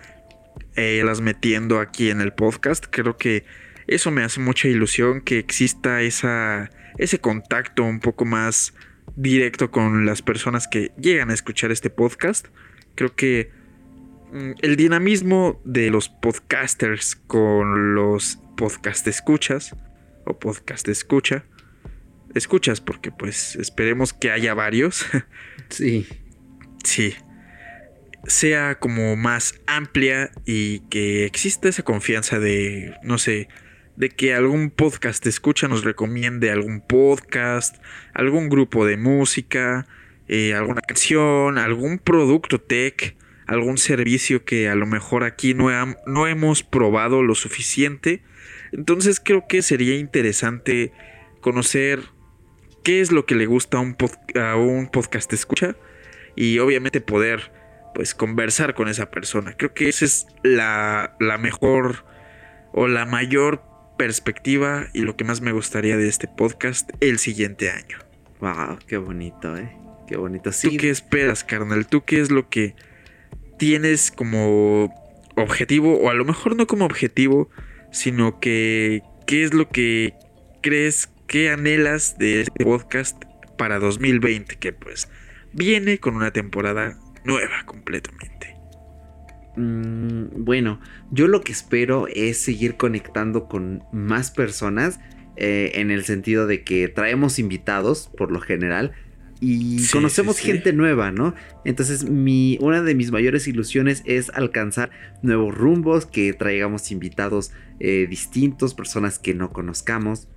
[0.74, 2.86] eh, las metiendo aquí en el podcast.
[2.90, 3.44] Creo que
[3.86, 8.74] eso me hace mucha ilusión que exista esa, ese contacto un poco más
[9.14, 12.48] directo con las personas que llegan a escuchar este podcast.
[12.96, 13.63] Creo que
[14.34, 19.76] el dinamismo de los podcasters con los podcast escuchas
[20.24, 21.44] o podcast escucha.
[22.34, 25.06] Escuchas porque pues esperemos que haya varios.
[25.70, 26.06] Sí.
[26.84, 27.14] Sí.
[28.26, 33.48] Sea como más amplia y que exista esa confianza de, no sé,
[33.96, 37.76] de que algún podcast escucha nos recomiende algún podcast,
[38.12, 39.86] algún grupo de música,
[40.28, 45.68] eh, alguna canción, algún producto tech algún servicio que a lo mejor aquí no,
[46.06, 48.22] no hemos probado lo suficiente.
[48.72, 50.92] Entonces creo que sería interesante
[51.40, 52.00] conocer
[52.82, 53.96] qué es lo que le gusta a un,
[54.40, 55.76] a un podcast escucha
[56.36, 57.52] y obviamente poder
[57.94, 59.56] pues conversar con esa persona.
[59.56, 62.04] Creo que esa es la, la mejor
[62.72, 63.62] o la mayor
[63.96, 67.98] perspectiva y lo que más me gustaría de este podcast el siguiente año.
[68.40, 69.76] Wow, qué bonito, eh.
[70.06, 70.52] Qué bonito.
[70.52, 70.70] Sí.
[70.70, 71.86] ¿Tú qué esperas, carnal?
[71.86, 72.74] ¿Tú qué es lo que
[73.58, 74.92] tienes como
[75.36, 77.48] objetivo, o a lo mejor no como objetivo,
[77.90, 80.14] sino que qué es lo que
[80.62, 83.22] crees que anhelas de este podcast
[83.56, 85.08] para 2020, que pues
[85.52, 88.56] viene con una temporada nueva completamente.
[89.56, 94.98] Mm, bueno, yo lo que espero es seguir conectando con más personas
[95.36, 98.92] eh, en el sentido de que traemos invitados por lo general
[99.46, 101.34] y conocemos gente nueva, ¿no?
[101.66, 108.06] Entonces mi, una de mis mayores ilusiones es alcanzar nuevos rumbos, que traigamos invitados eh,
[108.08, 110.28] distintos, personas que no conozcamos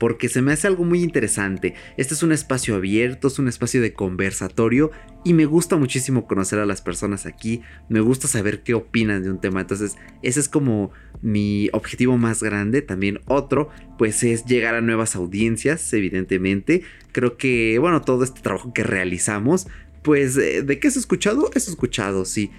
[0.00, 1.74] porque se me hace algo muy interesante.
[1.98, 4.90] Este es un espacio abierto, es un espacio de conversatorio
[5.26, 7.60] y me gusta muchísimo conocer a las personas aquí,
[7.90, 12.42] me gusta saber qué opinan de un tema, entonces ese es como mi objetivo más
[12.42, 16.80] grande, también otro pues es llegar a nuevas audiencias, evidentemente.
[17.12, 19.68] Creo que bueno, todo este trabajo que realizamos
[20.00, 22.50] pues eh, de qué es escuchado, es escuchado, sí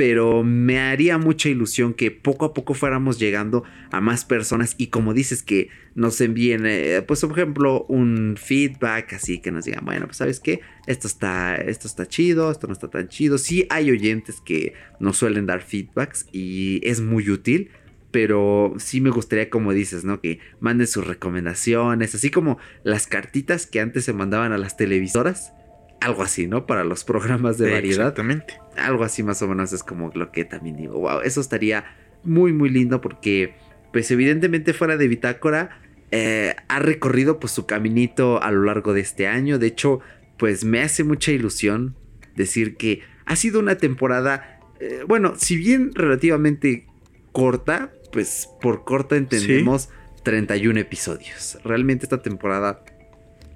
[0.00, 4.86] pero me haría mucha ilusión que poco a poco fuéramos llegando a más personas y
[4.86, 9.84] como dices que nos envíen, eh, pues por ejemplo, un feedback así que nos digan,
[9.84, 13.36] bueno, pues sabes qué, esto está, esto está chido, esto no está tan chido.
[13.36, 17.68] Sí hay oyentes que nos suelen dar feedbacks y es muy útil.
[18.10, 20.20] Pero sí me gustaría, como dices, ¿no?
[20.22, 25.52] Que manden sus recomendaciones, así como las cartitas que antes se mandaban a las televisoras
[26.00, 26.66] algo así, ¿no?
[26.66, 28.08] Para los programas de variedad.
[28.08, 28.60] Exactamente.
[28.76, 31.84] Algo así más o menos es como lo que también digo, wow, eso estaría
[32.24, 33.54] muy, muy lindo porque,
[33.92, 39.00] pues evidentemente fuera de Bitácora, eh, ha recorrido pues su caminito a lo largo de
[39.00, 39.58] este año.
[39.58, 40.00] De hecho,
[40.38, 41.94] pues me hace mucha ilusión
[42.34, 46.86] decir que ha sido una temporada, eh, bueno, si bien relativamente
[47.32, 49.90] corta, pues por corta entendemos
[50.24, 51.58] 31 episodios.
[51.64, 52.84] Realmente esta temporada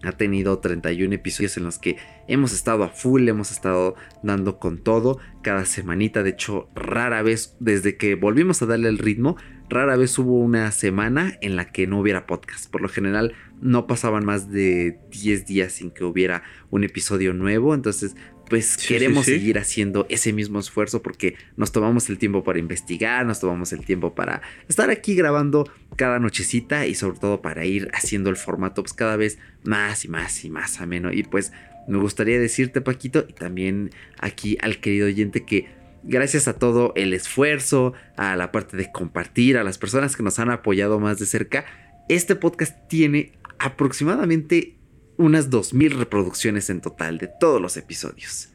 [0.05, 1.97] ha tenido 31 episodios en los que
[2.29, 6.23] hemos estado a full, hemos estado dando con todo cada semanita.
[6.23, 9.37] De hecho, rara vez, desde que volvimos a darle el ritmo,
[9.69, 12.71] rara vez hubo una semana en la que no hubiera podcast.
[12.71, 17.75] Por lo general, no pasaban más de 10 días sin que hubiera un episodio nuevo.
[17.75, 18.17] Entonces,
[18.49, 23.41] pues queremos seguir haciendo ese mismo esfuerzo porque nos tomamos el tiempo para investigar, nos
[23.41, 28.31] tomamos el tiempo para estar aquí grabando cada nochecita y sobre todo para ir haciendo
[28.31, 31.13] el formato pues cada vez más y más y más ameno.
[31.13, 31.53] Y pues
[31.89, 35.69] me gustaría decirte Paquito y también aquí al querido oyente que
[36.03, 40.39] gracias a todo el esfuerzo, a la parte de compartir, a las personas que nos
[40.39, 41.65] han apoyado más de cerca,
[42.09, 44.77] este podcast tiene aproximadamente
[45.17, 48.51] unas 2.000 reproducciones en total de todos los episodios.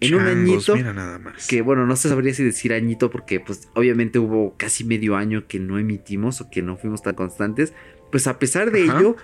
[0.00, 0.76] En un añito.
[0.76, 1.48] nada más.
[1.48, 5.46] Que bueno, no se sabría si decir añito porque pues obviamente hubo casi medio año
[5.48, 7.72] que no emitimos o que no fuimos tan constantes.
[8.12, 9.16] Pues a pesar de ello,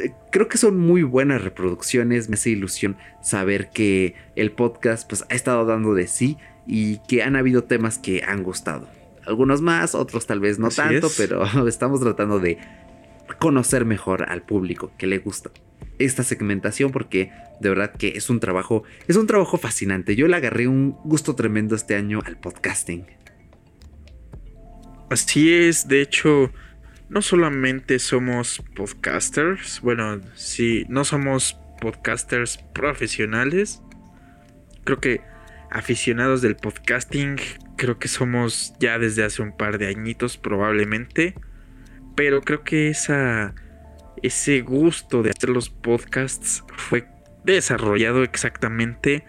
[0.00, 2.28] eh, creo que son muy buenas reproducciones.
[2.28, 7.22] Me hace ilusión saber que el podcast pues ha estado dando de sí y que
[7.22, 8.88] han habido temas que han gustado.
[9.26, 12.58] Algunos más, otros tal vez no tanto, pero estamos tratando de
[13.38, 15.50] conocer mejor al público que le gusta
[15.98, 20.16] esta segmentación porque de verdad que es un trabajo, es un trabajo fascinante.
[20.16, 23.06] Yo le agarré un gusto tremendo este año al podcasting.
[25.10, 26.52] Así es, de hecho,
[27.08, 33.82] no solamente somos podcasters, bueno, sí, no somos podcasters profesionales.
[34.84, 35.20] Creo que
[35.70, 37.36] aficionados del podcasting,
[37.76, 41.34] creo que somos ya desde hace un par de añitos probablemente.
[42.16, 43.54] Pero creo que esa
[44.26, 47.06] ese gusto de hacer los podcasts fue
[47.44, 49.24] desarrollado exactamente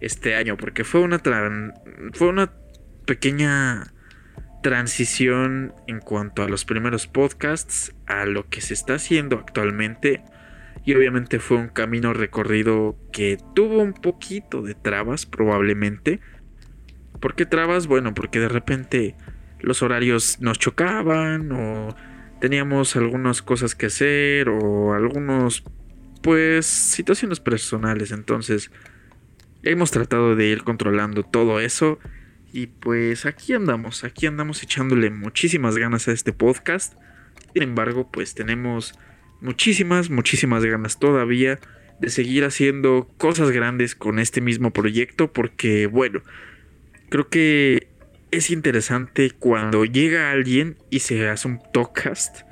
[0.00, 1.20] este año, porque fue una,
[2.12, 2.52] fue una
[3.06, 3.92] pequeña
[4.62, 10.22] transición en cuanto a los primeros podcasts a lo que se está haciendo actualmente.
[10.84, 16.20] Y obviamente fue un camino recorrido que tuvo un poquito de trabas probablemente.
[17.20, 17.86] ¿Por qué trabas?
[17.86, 19.14] Bueno, porque de repente
[19.60, 21.94] los horarios nos chocaban o
[22.40, 25.62] teníamos algunas cosas que hacer o algunos,
[26.22, 28.12] pues, situaciones personales.
[28.12, 28.70] Entonces,
[29.62, 31.98] hemos tratado de ir controlando todo eso.
[32.52, 36.94] Y pues aquí andamos, aquí andamos echándole muchísimas ganas a este podcast.
[37.52, 38.94] Sin embargo, pues tenemos
[39.40, 41.60] muchísimas, muchísimas ganas todavía
[42.00, 46.22] de seguir haciendo cosas grandes con este mismo proyecto porque, bueno,
[47.08, 47.88] creo que
[48.30, 52.42] es interesante cuando llega alguien y se hace un talkcast.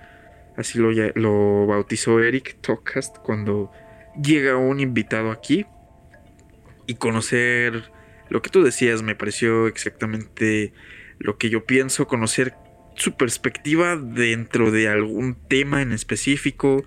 [0.56, 3.70] Así lo, bautizó Eric, talkcast, cuando
[4.20, 5.66] llega un invitado aquí
[6.86, 7.92] y conocer
[8.28, 10.72] lo que tú decías me pareció exactamente
[11.18, 12.54] lo que yo pienso, conocer
[12.96, 16.84] su perspectiva dentro de algún tema en específico,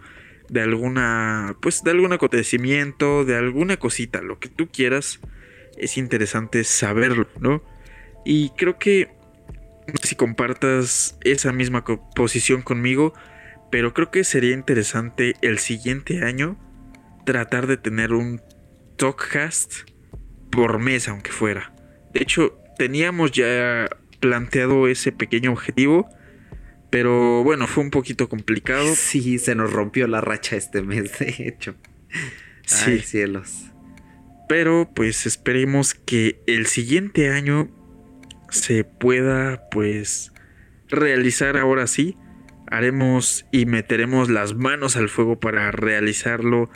[0.49, 5.21] de alguna, pues de algún acontecimiento, de alguna cosita, lo que tú quieras,
[5.77, 7.63] es interesante saberlo, ¿no?
[8.25, 9.09] Y creo que
[9.87, 11.83] no sé si compartas esa misma
[12.15, 13.13] posición conmigo,
[13.71, 16.57] pero creo que sería interesante el siguiente año
[17.25, 18.41] tratar de tener un
[18.97, 19.89] talkcast
[20.51, 21.73] por mes, aunque fuera.
[22.13, 26.09] De hecho, teníamos ya planteado ese pequeño objetivo,
[26.89, 28.93] pero bueno, fue un poquito complicado.
[28.95, 31.75] Sí, se nos rompió la racha este mes, de hecho.
[32.65, 33.65] Sí, cielos.
[34.47, 37.69] Pero pues esperemos que el siguiente año
[38.51, 40.31] se pueda pues
[40.89, 42.17] realizar ahora sí.
[42.67, 46.69] Haremos y meteremos las manos al fuego para realizarlo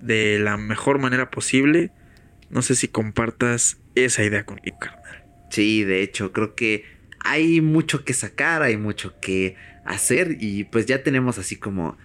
[0.00, 1.92] de la mejor manera posible.
[2.50, 5.24] No sé si compartas esa idea conmigo, carnal.
[5.50, 6.84] Sí, de hecho, creo que
[7.20, 11.96] hay mucho que sacar, hay mucho que hacer y pues ya tenemos así como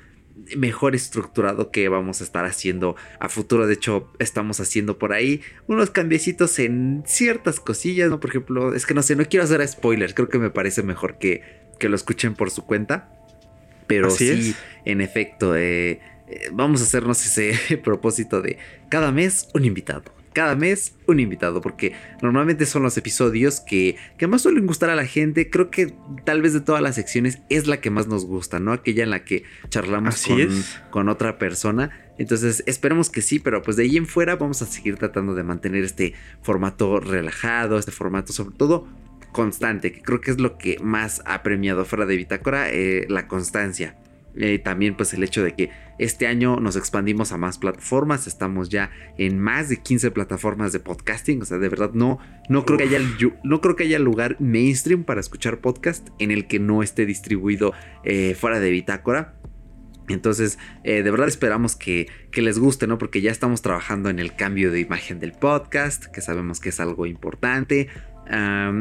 [0.58, 3.68] mejor estructurado que vamos a estar haciendo a futuro.
[3.68, 8.20] De hecho, estamos haciendo por ahí unos cambiecitos en ciertas cosillas, ¿no?
[8.20, 11.18] Por ejemplo, es que no sé, no quiero hacer spoilers, creo que me parece mejor
[11.18, 11.44] que,
[11.80, 13.10] que lo escuchen por su cuenta.
[13.88, 18.58] Pero sí, en efecto, eh, eh, vamos a hacernos ese propósito de
[18.90, 20.21] cada mes un invitado.
[20.34, 24.96] Cada mes un invitado, porque normalmente son los episodios que, que más suelen gustar a
[24.96, 25.50] la gente.
[25.50, 28.72] Creo que tal vez de todas las secciones es la que más nos gusta, ¿no?
[28.72, 31.92] Aquella en la que charlamos con, con, otra persona.
[32.18, 35.44] Entonces esperemos que sí, pero pues de ahí en fuera vamos a seguir tratando de
[35.44, 38.88] mantener este formato relajado, este formato sobre todo
[39.32, 43.28] constante, que creo que es lo que más ha premiado fuera de Bitácora, eh, la
[43.28, 43.96] constancia.
[44.36, 48.70] Eh, también pues el hecho de que este año nos expandimos a más plataformas, estamos
[48.70, 52.18] ya en más de 15 plataformas de podcasting, o sea, de verdad no,
[52.50, 53.00] no, creo, que haya,
[53.44, 57.74] no creo que haya lugar mainstream para escuchar podcast en el que no esté distribuido
[58.04, 59.36] eh, fuera de Bitácora.
[60.08, 62.98] Entonces, eh, de verdad esperamos que, que, les guste, ¿no?
[62.98, 66.80] Porque ya estamos trabajando en el cambio de imagen del podcast, que sabemos que es
[66.80, 67.88] algo importante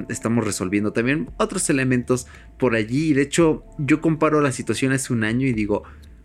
[0.09, 2.27] estamos resolviendo también otros elementos
[2.59, 3.13] por allí.
[3.13, 5.83] De hecho, yo comparo la situación hace un año y digo,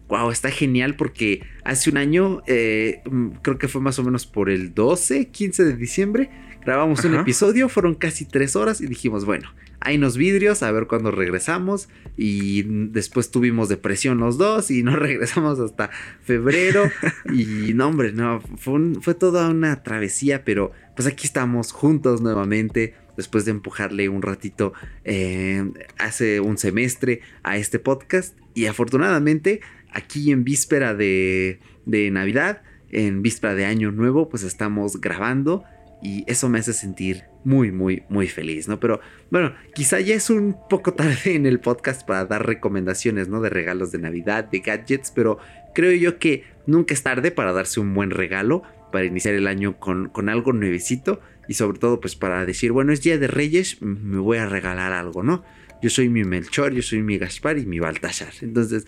[0.08, 4.26] wow, está genial porque hace un año, eh, mm, creo que fue más o menos
[4.26, 6.30] por el 12, 15 de diciembre,
[6.64, 9.50] grabamos un episodio, fueron casi tres horas y dijimos, bueno,
[9.86, 11.90] hay unos vidrios, a ver cuándo regresamos.
[12.18, 15.92] Y después tuvimos depresión los dos y no regresamos hasta
[16.24, 16.90] febrero.
[17.32, 22.96] y no, hombre, no, fue, fue toda una travesía, pero pues aquí estamos juntos nuevamente
[23.18, 25.64] después de empujarle un ratito eh,
[25.98, 28.38] hace un semestre a este podcast.
[28.54, 29.62] Y afortunadamente,
[29.92, 32.62] aquí en víspera de, Navidad,
[32.92, 35.64] en víspera de Año Nuevo, pues estamos grabando
[36.02, 38.80] y eso me hace sentir muy, muy, muy feliz, ¿no?
[38.80, 39.00] Pero
[39.32, 43.42] bueno, quizá ya es un poco tarde en el podcast para dar recomendaciones, ¿no?
[43.42, 45.40] De regalos de Navidad, de gadgets, pero
[45.74, 49.80] creo yo que nunca es tarde para darse un buen regalo, para iniciar el año
[49.80, 53.82] con, con algo nuevecito y sobre todo pues para decir, bueno, es Día de Reyes,
[53.82, 55.44] me voy a regalar algo, ¿no?
[55.82, 58.34] Yo soy mi Melchor, yo soy mi Gaspar y mi Baltasar.
[58.42, 58.86] Entonces,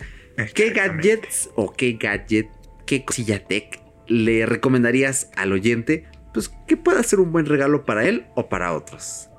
[0.53, 2.47] ¿qué gadgets o qué gadget,
[2.85, 6.05] qué cosilla tech le recomendarías al oyente?
[6.33, 9.29] Pues que pueda ser un buen regalo para él o para otros.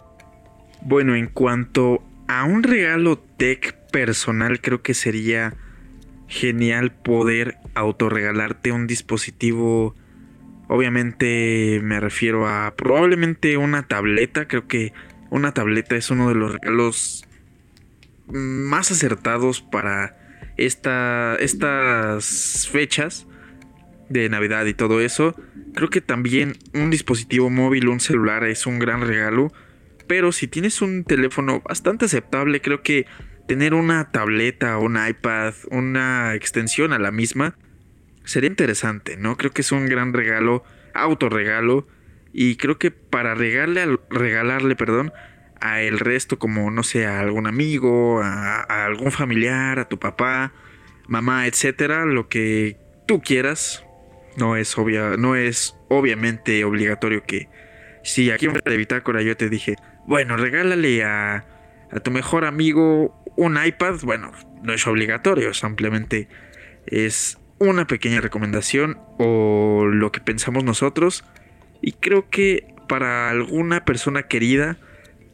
[0.83, 5.55] Bueno, en cuanto a un regalo tech personal, creo que sería
[6.29, 9.97] genial poder autorregalarte un dispositivo
[10.69, 14.47] Obviamente me refiero a probablemente una tableta.
[14.47, 14.93] Creo que
[15.31, 17.25] una tableta es uno de los regalos
[18.27, 20.19] más acertados para
[20.59, 23.27] esta, estas fechas
[24.11, 25.35] de Navidad y todo eso.
[25.75, 29.53] Creo que también un dispositivo móvil, un celular es un gran regalo.
[30.07, 33.07] Pero si tienes un teléfono bastante aceptable, creo que
[33.47, 37.57] tener una tableta, un iPad, una extensión a la misma,
[38.29, 39.37] sería interesante, ¿no?
[39.39, 40.63] Creo que es un gran regalo,
[40.93, 41.89] autorregalo.
[42.33, 45.13] Y creo que para regalarle, regalarle, perdón,
[45.61, 50.53] a el resto, como no sé, a algún amigo, a, algún familiar, a tu papá,
[51.07, 52.77] mamá, etcétera, lo que
[53.07, 53.85] tú quieras.
[54.37, 57.49] No es obvia, no es obviamente obligatorio que
[58.05, 59.77] si aquí en de Bitácora yo te dije,
[60.07, 61.47] bueno, regálale a,
[61.91, 66.29] a tu mejor amigo un iPad, bueno, no es obligatorio, simplemente
[66.87, 71.25] es una pequeña recomendación o lo que pensamos nosotros.
[71.83, 74.79] Y creo que para alguna persona querida,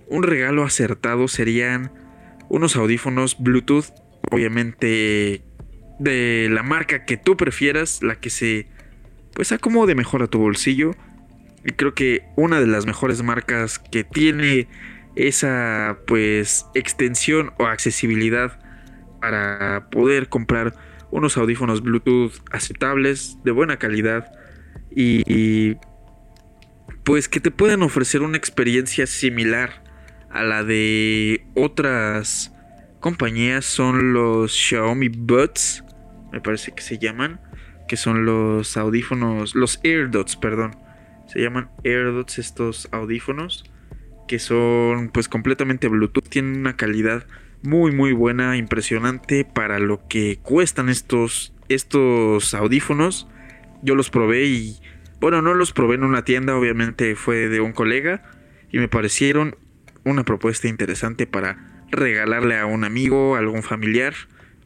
[0.08, 1.92] un regalo acertado serían
[2.48, 3.86] unos audífonos Bluetooth,
[4.30, 5.42] obviamente
[5.98, 8.66] de la marca que tú prefieras, la que se
[9.34, 10.92] pues acomode mejor a tu bolsillo.
[11.64, 14.68] Y creo que una de las mejores marcas que tiene
[15.16, 18.58] esa pues extensión o accesibilidad
[19.20, 20.74] para poder comprar
[21.14, 24.32] unos audífonos Bluetooth aceptables, de buena calidad
[24.90, 25.76] y,
[27.04, 29.84] pues que te puedan ofrecer una experiencia similar
[30.28, 32.52] a la de otras
[32.98, 35.84] compañías son los Xiaomi Buds,
[36.32, 37.40] me parece que se llaman,
[37.86, 40.76] que son los audífonos, los AirDots, perdón.
[41.28, 43.64] Se llaman AirDots estos audífonos
[44.26, 47.24] que son pues completamente Bluetooth, tienen una calidad
[47.64, 53.26] muy muy buena, impresionante para lo que cuestan estos, estos audífonos.
[53.82, 54.80] Yo los probé y
[55.20, 58.22] bueno, no los probé en una tienda, obviamente fue de un colega
[58.70, 59.56] y me parecieron
[60.04, 64.14] una propuesta interesante para regalarle a un amigo, algún familiar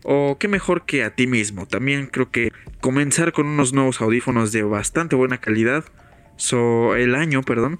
[0.02, 1.66] o qué mejor que a ti mismo.
[1.66, 5.84] También creo que comenzar con unos nuevos audífonos de bastante buena calidad,
[6.36, 7.78] so, el año, perdón,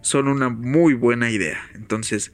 [0.00, 1.58] son una muy buena idea.
[1.74, 2.32] Entonces,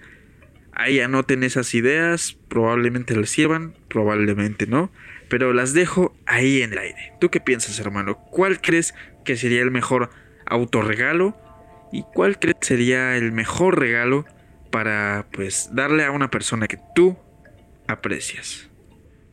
[0.73, 4.91] Ahí anoten esas ideas, probablemente les sirvan, probablemente no,
[5.29, 7.13] pero las dejo ahí en el aire.
[7.21, 8.19] ¿Tú qué piensas, hermano?
[8.31, 8.95] ¿Cuál crees
[9.25, 10.11] que sería el mejor
[10.47, 11.37] autorregalo?
[11.93, 14.25] ¿Y cuál crees que sería el mejor regalo
[14.71, 17.19] para pues darle a una persona que tú
[17.87, 18.71] aprecias?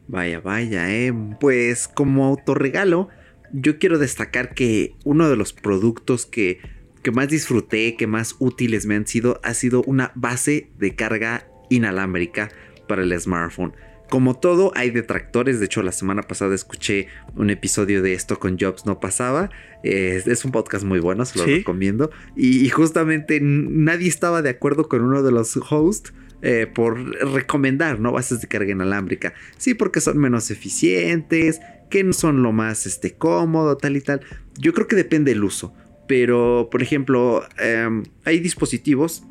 [0.07, 1.13] Vaya, vaya, eh.
[1.39, 3.09] Pues como autorregalo,
[3.53, 6.59] yo quiero destacar que uno de los productos que
[7.01, 11.47] que más disfruté, que más útiles me han sido, ha sido una base de carga
[11.69, 12.49] inalámbrica
[12.87, 13.73] para el smartphone.
[14.09, 15.59] Como todo, hay detractores.
[15.59, 19.51] De hecho, la semana pasada escuché un episodio de esto con Jobs No Pasaba.
[19.83, 22.09] es un podcast muy bueno, se lo recomiendo.
[22.35, 26.13] Y, justamente nadie estaba de acuerdo con uno de los hosts.
[26.41, 26.97] Eh, por
[27.33, 28.13] recomendar, ¿no?
[28.13, 29.33] Bases de carga inalámbrica.
[29.57, 34.21] Sí, porque son menos eficientes, que no son lo más este, cómodo, tal y tal.
[34.57, 35.73] Yo creo que depende del uso.
[36.09, 39.21] Pero, por ejemplo, em, hay dispositivos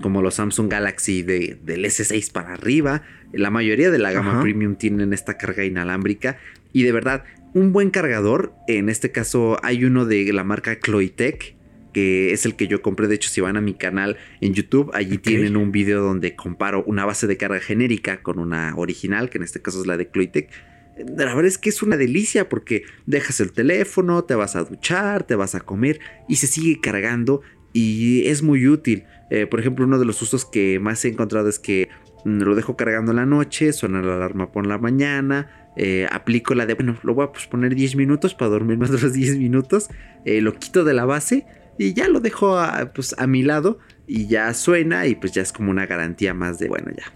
[0.00, 3.02] como los Samsung Galaxy de, del S6 para arriba.
[3.30, 6.38] La mayoría de la gama premium tienen esta carga inalámbrica.
[6.72, 8.54] Y de verdad, un buen cargador.
[8.68, 11.56] En este caso, hay uno de la marca Cloitec.
[11.92, 13.06] Que es el que yo compré.
[13.06, 16.84] De hecho, si van a mi canal en YouTube, allí tienen un video donde comparo
[16.84, 20.08] una base de carga genérica con una original, que en este caso es la de
[20.08, 20.48] Cloitec.
[20.98, 25.24] La verdad es que es una delicia porque dejas el teléfono, te vas a duchar,
[25.24, 27.42] te vas a comer y se sigue cargando
[27.72, 29.04] y es muy útil.
[29.30, 31.88] Eh, por ejemplo, uno de los usos que más he encontrado es que
[32.24, 36.54] mm, lo dejo cargando en la noche, suena la alarma por la mañana, eh, aplico
[36.54, 39.38] la de, bueno, lo voy a poner 10 minutos para dormir más de los 10
[39.38, 39.88] minutos,
[40.24, 41.46] eh, lo quito de la base
[41.78, 45.42] y ya lo dejo a, pues, a mi lado y ya suena y pues ya
[45.42, 47.12] es como una garantía más de, bueno, ya.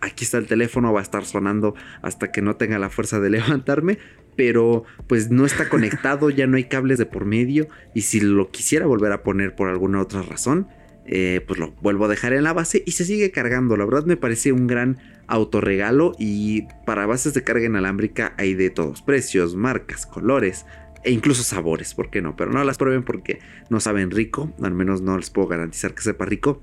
[0.00, 3.30] Aquí está el teléfono, va a estar sonando hasta que no tenga la fuerza de
[3.30, 3.98] levantarme,
[4.36, 8.50] pero pues no está conectado, ya no hay cables de por medio y si lo
[8.50, 10.68] quisiera volver a poner por alguna otra razón,
[11.06, 13.76] eh, pues lo vuelvo a dejar en la base y se sigue cargando.
[13.76, 18.70] La verdad me parece un gran autorregalo y para bases de carga inalámbrica hay de
[18.70, 20.66] todos precios, marcas, colores
[21.02, 22.36] e incluso sabores, ¿por qué no?
[22.36, 23.38] Pero no las prueben porque
[23.70, 26.62] no saben rico, al menos no les puedo garantizar que sepa rico.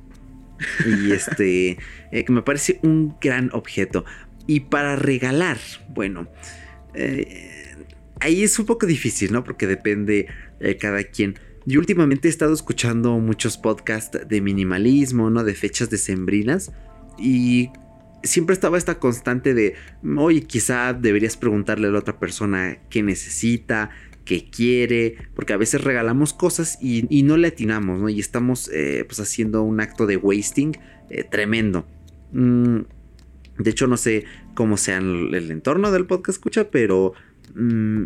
[0.86, 1.78] Y este,
[2.12, 4.05] eh, que me parece un gran objeto.
[4.45, 5.58] Y para regalar,
[5.89, 6.28] bueno,
[6.93, 7.76] eh,
[8.20, 9.43] ahí es un poco difícil, ¿no?
[9.43, 10.28] Porque depende
[10.60, 11.39] de cada quien.
[11.66, 15.43] Yo últimamente he estado escuchando muchos podcasts de minimalismo, ¿no?
[15.43, 16.72] De fechas decembrinas.
[17.18, 17.72] Y
[18.24, 19.76] siempre estaba esta constante de,
[20.18, 23.89] oye, quizá deberías preguntarle a la otra persona qué necesita,
[24.28, 28.09] qué quiere, porque a veces regalamos cosas y, no le atinamos, ¿no?
[28.09, 30.78] Y estamos eh, pues haciendo un acto de wasting
[31.09, 31.88] eh, tremendo.
[32.34, 32.80] Mm,
[33.57, 37.13] de hecho, no sé cómo sea el, el entorno del podcast escucha, pero...
[37.55, 38.05] Mm,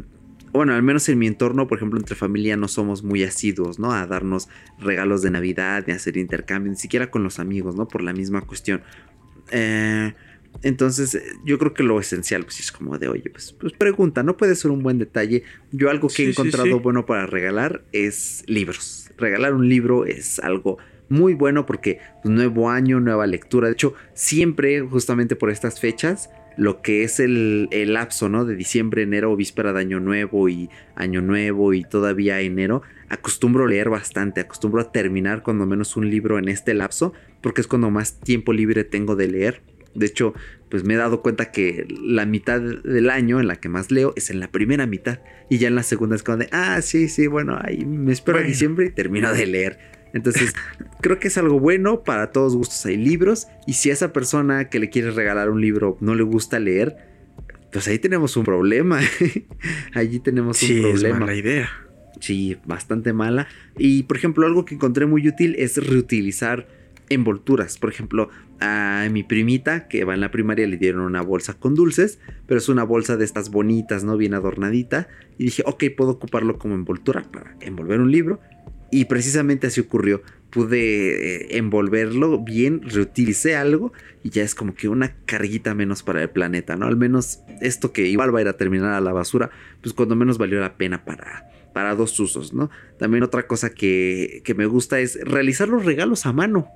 [0.53, 3.93] bueno, al menos en mi entorno, por ejemplo, entre familia no somos muy asiduos, ¿no?
[3.93, 4.49] A darnos
[4.79, 7.87] regalos de Navidad, ni hacer intercambio, ni siquiera con los amigos, ¿no?
[7.87, 8.81] Por la misma cuestión.
[9.51, 10.13] Eh,
[10.63, 14.37] entonces, yo creo que lo esencial, pues es como de, oye, pues, pues pregunta, no
[14.37, 15.43] puede ser un buen detalle.
[15.71, 19.09] Yo algo que he encontrado bueno para regalar es libros.
[19.17, 20.77] Regalar un libro es algo
[21.09, 23.67] muy bueno porque pues, nuevo año, nueva lectura.
[23.67, 28.45] De hecho, siempre, justamente por estas fechas, lo que es el, lapso, ¿no?
[28.45, 33.67] De diciembre, enero, víspera de Año Nuevo y Año Nuevo y todavía enero, acostumbro a
[33.67, 37.89] leer bastante, acostumbro a terminar cuando menos un libro en este lapso, porque es cuando
[37.89, 39.61] más tiempo libre tengo de leer.
[39.93, 40.33] De hecho,
[40.69, 44.13] pues me he dado cuenta que la mitad del año en la que más leo
[44.15, 45.19] es en la primera mitad.
[45.49, 48.39] Y ya en la segunda es cuando de, ah, sí, sí, bueno, ahí me espero
[48.39, 49.79] a diciembre y termino de leer.
[50.13, 50.53] Entonces,
[51.01, 54.69] creo que es algo bueno, para todos gustos hay libros, y si a esa persona
[54.69, 56.97] que le quieres regalar un libro no le gusta leer,
[57.71, 58.99] pues ahí tenemos un problema.
[59.93, 61.15] Allí tenemos un problema.
[61.15, 61.69] Es mala idea.
[62.19, 63.47] Sí, bastante mala.
[63.77, 66.67] Y por ejemplo, algo que encontré muy útil es reutilizar
[67.13, 67.77] envolturas.
[67.77, 71.75] Por ejemplo, a mi primita que va en la primaria le dieron una bolsa con
[71.75, 74.17] dulces, pero es una bolsa de estas bonitas, ¿no?
[74.17, 75.07] Bien adornadita.
[75.37, 78.39] Y dije, ok, puedo ocuparlo como envoltura para envolver un libro.
[78.91, 80.21] Y precisamente así ocurrió.
[80.49, 86.21] Pude eh, envolverlo bien, reutilicé algo y ya es como que una carguita menos para
[86.21, 86.87] el planeta, ¿no?
[86.87, 89.49] Al menos esto que igual va a ir a terminar a la basura,
[89.81, 92.69] pues cuando menos valió la pena para, para dos usos, ¿no?
[92.99, 96.67] También otra cosa que, que me gusta es realizar los regalos a mano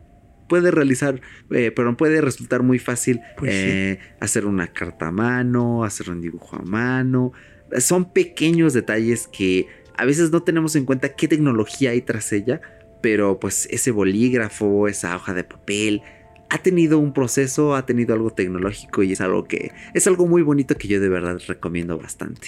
[0.48, 1.22] puede realizar,
[1.52, 6.22] eh, pero puede resultar muy fácil pues eh, hacer una carta a mano, hacer un
[6.22, 7.34] dibujo a mano.
[7.80, 9.68] Son pequeños detalles que
[9.98, 12.62] a veces no tenemos en cuenta qué tecnología hay tras ella,
[13.02, 16.02] pero pues ese bolígrafo, esa hoja de papel,
[16.50, 20.42] ha tenido un proceso, ha tenido algo tecnológico y es algo que es algo muy
[20.42, 22.48] bonito que yo de verdad recomiendo bastante.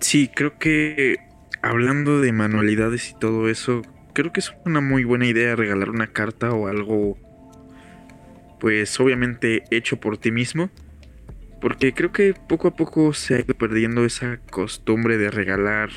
[0.00, 1.16] Sí, creo que
[1.62, 3.82] hablando de manualidades y todo eso,
[4.18, 7.16] creo que es una muy buena idea regalar una carta o algo
[8.58, 10.70] pues obviamente hecho por ti mismo
[11.60, 15.90] porque creo que poco a poco se ha ido perdiendo esa costumbre de regalar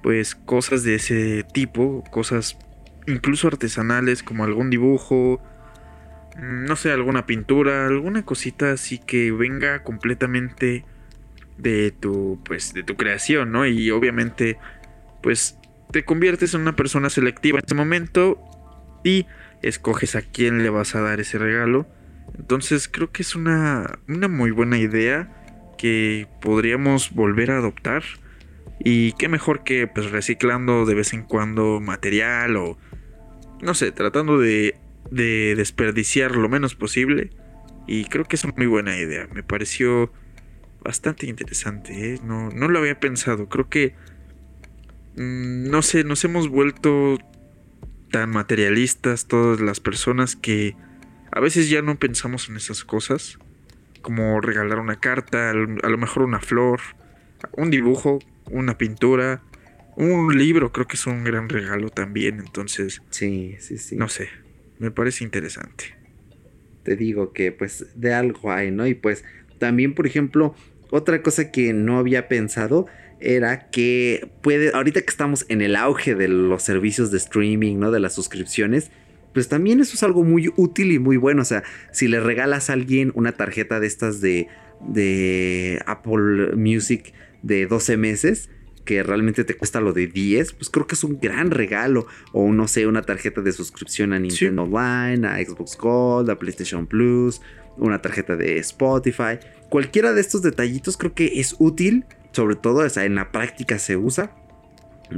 [0.00, 2.56] pues cosas de ese tipo, cosas
[3.08, 5.42] incluso artesanales como algún dibujo,
[6.36, 10.84] mm, no sé, alguna pintura, alguna cosita así que venga completamente
[11.58, 13.66] de tu pues de tu creación, ¿no?
[13.66, 14.56] Y obviamente
[15.20, 15.59] pues
[15.90, 18.38] te conviertes en una persona selectiva en ese momento
[19.04, 19.26] y
[19.62, 21.86] escoges a quién le vas a dar ese regalo.
[22.38, 28.02] Entonces creo que es una, una muy buena idea que podríamos volver a adoptar.
[28.82, 32.78] Y qué mejor que pues reciclando de vez en cuando material o
[33.60, 34.76] no sé, tratando de,
[35.10, 37.30] de desperdiciar lo menos posible.
[37.86, 39.28] Y creo que es una muy buena idea.
[39.32, 40.12] Me pareció
[40.82, 42.14] bastante interesante.
[42.14, 42.20] ¿eh?
[42.24, 43.48] No, no lo había pensado.
[43.48, 43.94] Creo que...
[45.16, 47.18] Mm, no sé, nos hemos vuelto
[48.10, 50.76] tan materialistas todas las personas que
[51.30, 53.38] a veces ya no pensamos en esas cosas.
[54.02, 56.80] Como regalar una carta, a lo mejor una flor,
[57.56, 58.18] un dibujo,
[58.50, 59.42] una pintura,
[59.96, 62.40] un libro, creo que es un gran regalo también.
[62.40, 63.96] Entonces, sí, sí, sí.
[63.96, 64.28] No sé,
[64.78, 65.96] me parece interesante.
[66.82, 68.86] Te digo que pues de algo hay, ¿no?
[68.86, 69.24] Y pues
[69.58, 70.54] también, por ejemplo,
[70.90, 72.86] otra cosa que no había pensado
[73.20, 77.90] era que puede, ahorita que estamos en el auge de los servicios de streaming, ¿no?
[77.90, 78.90] De las suscripciones,
[79.32, 81.42] pues también eso es algo muy útil y muy bueno.
[81.42, 81.62] O sea,
[81.92, 84.48] si le regalas a alguien una tarjeta de estas de,
[84.80, 87.12] de Apple Music
[87.42, 88.50] de 12 meses,
[88.84, 92.06] que realmente te cuesta lo de 10, pues creo que es un gran regalo.
[92.32, 96.86] O no sé, una tarjeta de suscripción a Nintendo Online, a Xbox Gold, a PlayStation
[96.86, 97.40] Plus,
[97.76, 99.38] una tarjeta de Spotify.
[99.68, 104.36] Cualquiera de estos detallitos creo que es útil sobre todo en la práctica se usa.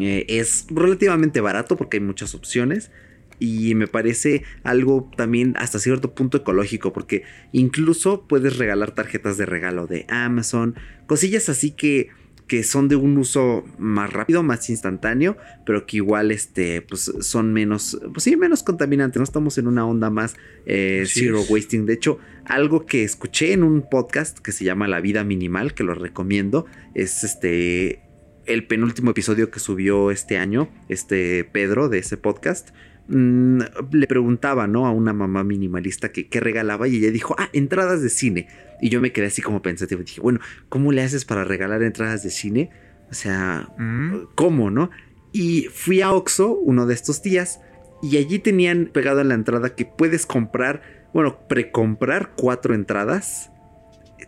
[0.00, 2.90] Eh, es relativamente barato porque hay muchas opciones.
[3.38, 6.92] Y me parece algo también hasta cierto punto ecológico.
[6.92, 10.76] Porque incluso puedes regalar tarjetas de regalo de Amazon.
[11.06, 12.10] Cosillas así que
[12.46, 17.52] que son de un uso más rápido, más instantáneo, pero que igual este, pues, son
[17.52, 19.24] menos, pues sí, menos contaminantes, ¿no?
[19.24, 20.36] Estamos en una onda más
[20.66, 21.86] eh, zero wasting.
[21.86, 25.84] De hecho, algo que escuché en un podcast que se llama La Vida Minimal, que
[25.84, 28.02] lo recomiendo, es este,
[28.46, 32.70] el penúltimo episodio que subió este año, este Pedro de ese podcast.
[33.08, 34.86] Mm, le preguntaba, ¿no?
[34.86, 38.48] A una mamá minimalista que qué regalaba y ella dijo, ah, entradas de cine.
[38.80, 40.02] Y yo me quedé así como pensativo.
[40.02, 42.70] Dije, bueno, ¿cómo le haces para regalar entradas de cine?
[43.10, 44.28] O sea, mm.
[44.34, 44.90] ¿cómo, no?
[45.32, 47.60] Y fui a Oxxo uno de estos días
[48.02, 50.82] y allí tenían pegado en la entrada que puedes comprar,
[51.12, 53.50] bueno, precomprar cuatro entradas.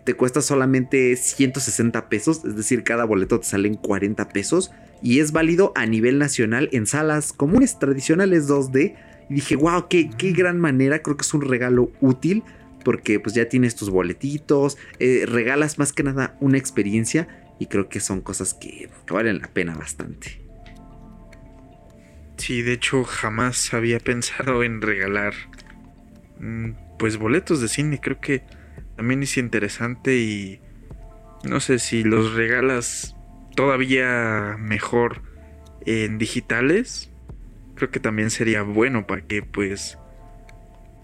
[0.04, 4.70] Te cuesta solamente 160 pesos, es decir, cada boleto te salen 40 pesos
[5.04, 8.96] y es válido a nivel nacional en salas comunes tradicionales 2D.
[9.28, 12.42] Y dije, wow, qué, qué gran manera, creo que es un regalo útil
[12.84, 17.28] porque pues ya tienes tus boletitos, eh, regalas más que nada una experiencia
[17.58, 20.40] y creo que son cosas que, valen la pena bastante.
[22.38, 25.34] Sí, de hecho jamás había pensado en regalar
[26.40, 28.42] mm, pues boletos de cine, creo que
[28.96, 30.60] también es interesante y
[31.42, 33.13] no sé si los regalas
[33.54, 35.22] todavía mejor
[35.86, 37.10] en digitales,
[37.74, 39.98] creo que también sería bueno para que pues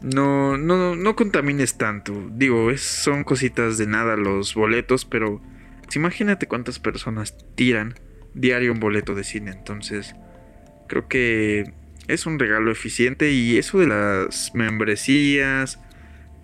[0.02, 2.28] no, no, no contamines tanto.
[2.32, 5.40] Digo, es, son cositas de nada los boletos, pero
[5.82, 7.94] pues, imagínate cuántas personas tiran
[8.34, 9.50] diario un boleto de cine.
[9.50, 10.14] Entonces,
[10.88, 11.72] creo que
[12.08, 15.80] es un regalo eficiente y eso de las membresías,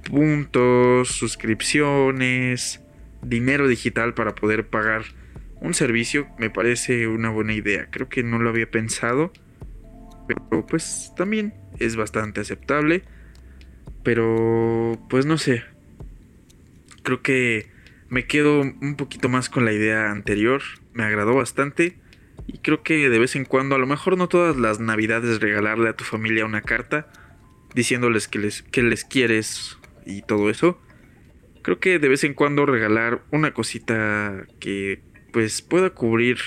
[0.04, 2.82] puntos, suscripciones,
[3.22, 5.04] dinero digital para poder pagar
[5.60, 7.88] un servicio me parece una buena idea.
[7.90, 9.32] Creo que no lo había pensado.
[10.28, 13.02] Pero pues también es bastante aceptable.
[14.02, 15.64] Pero pues no sé.
[17.02, 17.70] Creo que
[18.08, 20.62] me quedo un poquito más con la idea anterior.
[20.92, 21.98] Me agradó bastante.
[22.46, 25.88] Y creo que de vez en cuando, a lo mejor no todas las navidades, regalarle
[25.88, 27.08] a tu familia una carta
[27.74, 30.80] diciéndoles que les, que les quieres y todo eso.
[31.62, 35.02] Creo que de vez en cuando regalar una cosita que
[35.36, 36.38] pues pueda cubrir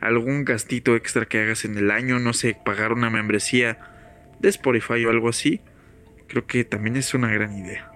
[0.00, 3.78] algún gastito extra que hagas en el año, no sé, pagar una membresía
[4.40, 5.60] de Spotify o algo así,
[6.26, 7.92] creo que también es una gran idea.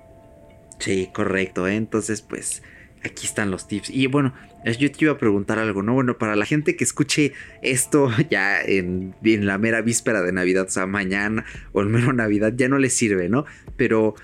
[0.78, 1.74] Sí, correcto, ¿eh?
[1.74, 2.62] entonces pues
[3.02, 3.90] aquí están los tips.
[3.90, 4.34] Y bueno,
[4.64, 5.94] yo te iba a preguntar algo, ¿no?
[5.94, 7.32] Bueno, para la gente que escuche
[7.62, 12.52] esto ya en, la mera víspera de Navidad, o sea, mañana o el mero Navidad,
[12.54, 13.46] ya no les sirve, ¿no?
[13.76, 14.14] Pero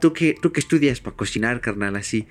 [0.00, 2.26] tú que, tú que estudias para cocinar, carnal, así,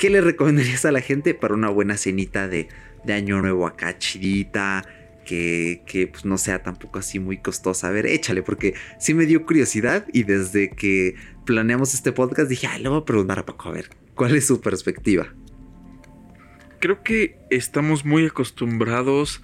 [0.00, 2.68] ¿Qué le recomendarías a la gente para una buena cenita de,
[3.06, 4.82] año nuevo acá chidita?
[5.26, 7.88] Que, que, pues no sea tampoco así muy costosa.
[7.88, 12.66] A ver, échale, porque sí me dio curiosidad y desde que planeamos este podcast dije,
[12.66, 15.34] ay, le voy a preguntar a Paco, a ver, ¿cuál es su perspectiva?
[16.78, 19.42] Creo que estamos muy acostumbrados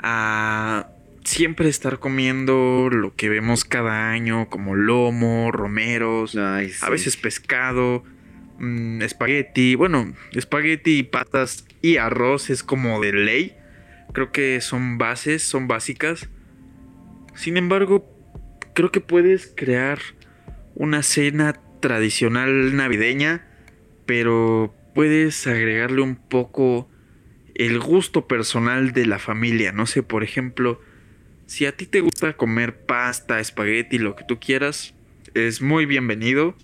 [0.00, 0.90] a
[1.24, 8.04] siempre estar comiendo lo que vemos cada año, como lomo, romeros, a veces pescado.
[8.58, 13.56] Mm, espagueti, bueno, espagueti, patas y arroz es como de ley.
[14.12, 16.28] Creo que son bases, son básicas.
[17.34, 18.08] Sin embargo,
[18.74, 19.98] creo que puedes crear
[20.74, 23.46] una cena tradicional navideña,
[24.06, 26.88] pero puedes agregarle un poco
[27.54, 29.72] el gusto personal de la familia.
[29.72, 30.80] No sé, por ejemplo,
[31.46, 34.94] si a ti te gusta comer pasta, espagueti, lo que tú quieras,
[35.34, 36.54] es muy bienvenido.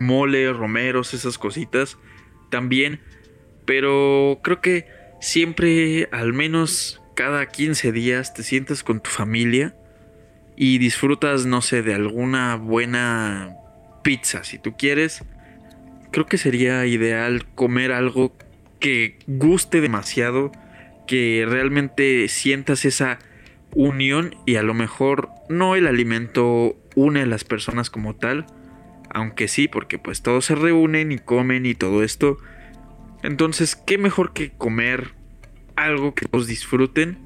[0.00, 1.98] Mole, romeros, esas cositas
[2.50, 3.00] también.
[3.64, 4.86] Pero creo que
[5.20, 9.74] siempre, al menos cada 15 días, te sientas con tu familia
[10.56, 13.56] y disfrutas, no sé, de alguna buena
[14.02, 15.24] pizza, si tú quieres.
[16.10, 18.36] Creo que sería ideal comer algo
[18.80, 20.52] que guste demasiado,
[21.06, 23.18] que realmente sientas esa
[23.74, 28.46] unión y a lo mejor no el alimento une a las personas como tal,
[29.12, 32.38] aunque sí, porque pues todos se reúnen y comen y todo esto.
[33.22, 35.12] Entonces, ¿qué mejor que comer
[35.76, 37.18] algo que todos disfruten?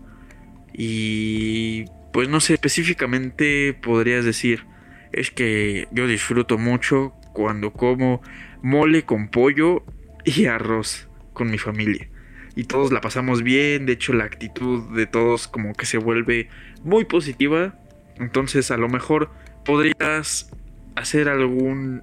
[0.72, 4.64] Y pues no sé, específicamente podrías decir,
[5.12, 8.20] es que yo disfruto mucho cuando como
[8.62, 9.84] mole con pollo
[10.24, 12.08] y arroz con mi familia.
[12.56, 16.48] Y todos la pasamos bien, de hecho la actitud de todos como que se vuelve
[16.82, 17.78] muy positiva.
[18.16, 19.30] Entonces a lo mejor
[19.64, 20.50] podrías
[20.96, 22.02] hacer algún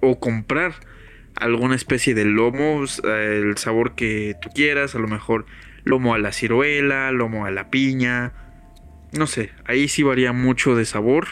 [0.00, 0.74] o comprar
[1.36, 5.44] alguna especie de lomo, el sabor que tú quieras, a lo mejor
[5.84, 8.32] lomo a la ciruela, lomo a la piña,
[9.12, 11.26] no sé, ahí sí varía mucho de sabor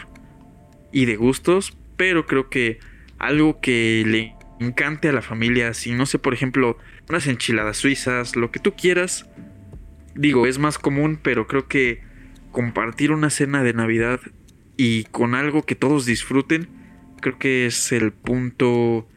[0.91, 2.79] y de gustos, pero creo que
[3.17, 6.77] algo que le encante a la familia, si no sé, por ejemplo,
[7.09, 9.27] unas enchiladas suizas, lo que tú quieras,
[10.13, 12.01] digo, es más común, pero creo que
[12.51, 14.19] compartir una cena de Navidad
[14.77, 16.67] y con algo que todos disfruten,
[17.21, 19.07] creo que es el punto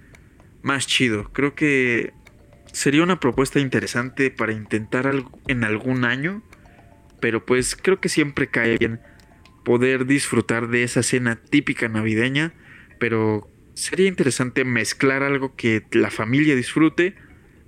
[0.63, 1.31] más chido.
[1.33, 2.13] Creo que
[2.73, 5.11] sería una propuesta interesante para intentar
[5.47, 6.43] en algún año,
[7.21, 9.01] pero pues creo que siempre cae bien
[9.65, 12.53] poder disfrutar de esa cena típica navideña,
[12.99, 17.15] pero sería interesante mezclar algo que la familia disfrute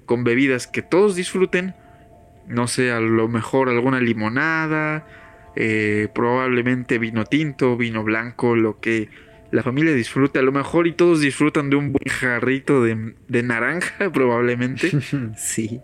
[0.07, 1.75] con bebidas que todos disfruten,
[2.49, 5.07] no sé, a lo mejor alguna limonada,
[5.57, 9.09] eh, probablemente vino tinto, vino blanco, lo que
[9.51, 14.11] la familia disfrute a lo mejor y todos disfrutan de un buen jarrito de, naranja
[14.13, 14.91] probablemente.
[15.37, 15.81] sí.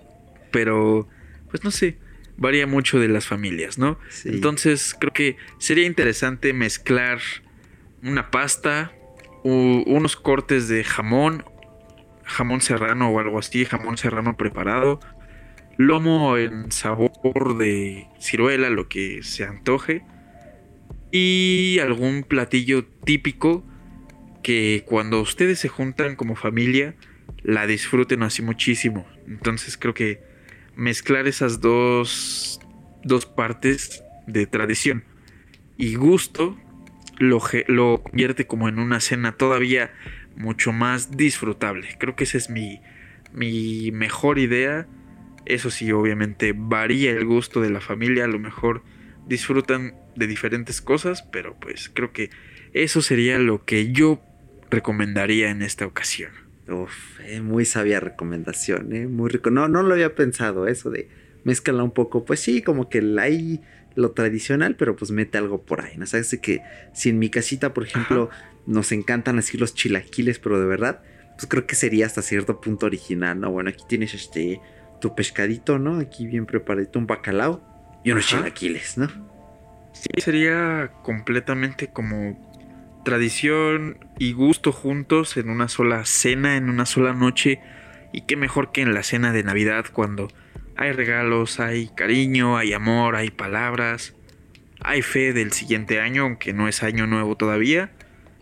[0.50, 1.08] Pero,
[1.50, 1.98] pues no sé,
[2.36, 3.98] varía mucho de las familias, ¿no?
[4.24, 7.18] Entonces creo que sería interesante mezclar
[8.02, 8.92] una pasta,
[9.42, 11.44] unos cortes de jamón,
[12.24, 15.00] jamón serrano o algo así, jamón serrano preparado,
[15.76, 20.02] lomo en sabor de ciruela, lo que se antoje,
[21.10, 23.64] y algún platillo típico
[24.42, 26.94] que cuando ustedes se juntan como familia
[27.42, 29.06] la disfruten así muchísimo.
[29.26, 30.20] Entonces creo que
[30.74, 32.60] mezclar esas dos,
[33.02, 35.04] dos partes de tradición
[35.76, 36.58] y gusto
[37.18, 39.92] lo, lo convierte como en una cena todavía
[40.36, 41.88] mucho más disfrutable.
[41.98, 42.80] Creo que esa es mi,
[43.32, 44.86] mi mejor idea
[45.46, 48.82] eso sí, obviamente varía el gusto de la familia, a lo mejor
[49.26, 52.30] disfrutan de diferentes cosas, pero pues creo que
[52.72, 54.20] eso sería lo que yo
[54.70, 56.32] recomendaría en esta ocasión.
[56.68, 59.50] Uf, eh, muy sabia recomendación, eh, muy rico.
[59.50, 61.08] No, no lo había pensado, eso de
[61.44, 63.60] mezcla un poco, pues sí, como que hay
[63.94, 66.06] lo tradicional, pero pues mete algo por ahí, ¿no?
[66.06, 66.60] Sabes que
[66.92, 68.30] si en mi casita, por ejemplo,
[68.66, 71.02] nos encantan así los chilaquiles, pero de verdad,
[71.36, 73.50] pues creo que sería hasta cierto punto original, ¿no?
[73.50, 74.60] Bueno, aquí tienes este
[75.00, 75.98] tu pescadito, ¿no?
[75.98, 77.62] Aquí bien preparadito, un bacalao
[78.04, 79.08] y unos chilaquiles, ¿no?
[79.92, 82.38] Sí, sería completamente como
[83.04, 87.60] tradición y gusto juntos en una sola cena, en una sola noche.
[88.12, 90.28] Y qué mejor que en la cena de Navidad cuando
[90.76, 94.14] hay regalos, hay cariño, hay amor, hay palabras,
[94.80, 97.90] hay fe del siguiente año, aunque no es año nuevo todavía.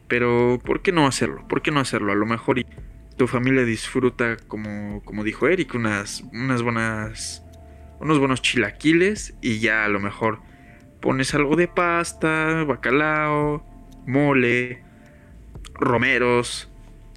[0.09, 1.47] Pero ¿por qué no hacerlo?
[1.49, 2.13] ¿Por qué no hacerlo?
[2.13, 2.59] A lo mejor
[3.17, 7.43] tu familia disfruta, como, como dijo Eric, unas, unas buenas.
[8.01, 10.41] unos buenos chilaquiles y ya a lo mejor
[11.01, 13.65] pones algo de pasta, bacalao,
[14.07, 14.83] mole,
[15.75, 16.71] romeros,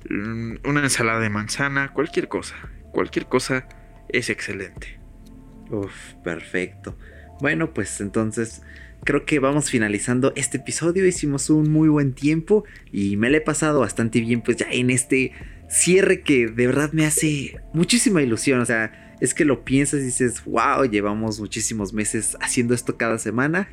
[0.10, 2.56] mm, una ensalada de manzana, cualquier cosa.
[2.92, 3.68] Cualquier cosa
[4.10, 5.00] es excelente.
[5.70, 6.98] Uf, perfecto.
[7.42, 8.62] Bueno, pues entonces
[9.04, 11.06] creo que vamos finalizando este episodio.
[11.06, 14.90] Hicimos un muy buen tiempo y me lo he pasado bastante bien, pues ya en
[14.90, 15.34] este
[15.70, 18.60] cierre que de verdad me hace muchísima ilusión.
[18.60, 23.18] O sea, es que lo piensas y dices, wow, llevamos muchísimos meses haciendo esto cada
[23.18, 23.70] semana.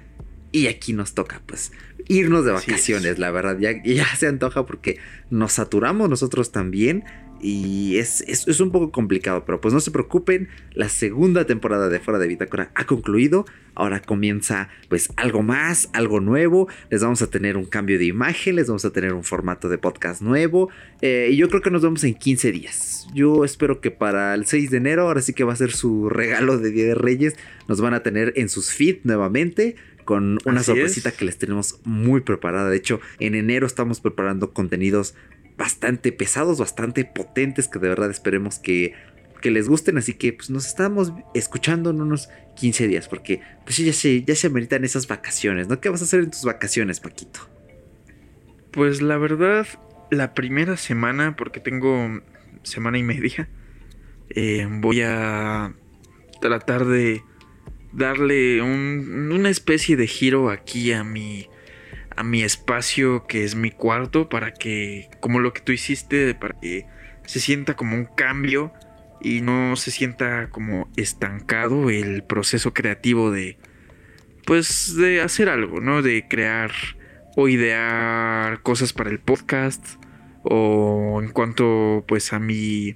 [0.53, 1.72] Y aquí nos toca, pues,
[2.07, 3.59] irnos de vacaciones, la verdad.
[3.59, 4.99] Ya, ya se antoja porque
[5.30, 7.05] nos saturamos nosotros también.
[7.45, 12.01] Y es, es, un poco complicado, pero pues no se preocupen, la segunda temporada de
[12.01, 17.26] Fuera de Bitácora ha concluido, ahora comienza pues algo más, algo nuevo, les vamos a
[17.26, 20.70] tener un cambio de imagen, les vamos a tener un formato de podcast nuevo,
[21.03, 23.07] eh, y yo creo que nos vemos en 15 días.
[23.12, 26.09] Yo espero que para el 6 de enero, ahora sí que va a ser su
[26.09, 27.34] regalo de Día de Reyes,
[27.68, 29.76] nos van a tener en sus feed nuevamente
[30.07, 32.70] con una sorpresita que les tenemos muy preparada.
[32.70, 35.14] De hecho, en enero estamos preparando contenidos
[35.57, 38.95] bastante pesados, bastante potentes, que de verdad esperemos que,
[39.41, 39.99] que les gusten.
[39.99, 44.35] Así que pues, nos estamos escuchando en unos 15 días, porque pues ya se, ya
[44.35, 45.81] se ameritan esas vacaciones, ¿no?
[45.81, 47.41] ¿Qué vas a hacer en tus vacaciones, Paquito?
[48.71, 49.67] Pues la verdad,
[50.11, 52.21] la primera semana, porque tengo
[52.63, 53.49] semana y media,
[54.31, 55.75] eh, voy a
[56.41, 57.23] tratar de
[57.93, 61.49] darle una especie de giro aquí a mi
[62.17, 66.59] a mi espacio que es mi cuarto para que, como lo que tú hiciste, para
[66.61, 66.87] que
[67.27, 68.73] se sienta como un cambio
[69.21, 73.57] y no se sienta como estancado el proceso creativo de,
[74.45, 76.03] pues, de hacer algo, ¿no?
[76.03, 76.73] De crear
[77.37, 79.97] o idear cosas para el podcast
[80.43, 82.95] o en cuanto, pues, a mi,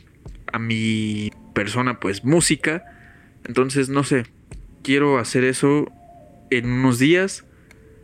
[0.53, 2.85] a mi persona, pues, música.
[3.47, 4.27] Entonces, no sé,
[4.83, 5.91] quiero hacer eso
[6.51, 7.45] en unos días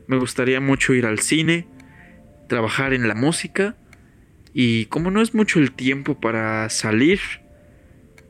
[0.07, 1.67] me gustaría mucho ir al cine,
[2.49, 3.77] trabajar en la música
[4.53, 7.21] y como no es mucho el tiempo para salir,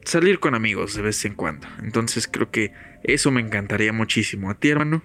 [0.04, 1.66] salir con amigos de vez en cuando.
[1.82, 2.72] Entonces creo que
[3.02, 4.50] eso me encantaría muchísimo.
[4.50, 5.02] ¿A ti, hermano?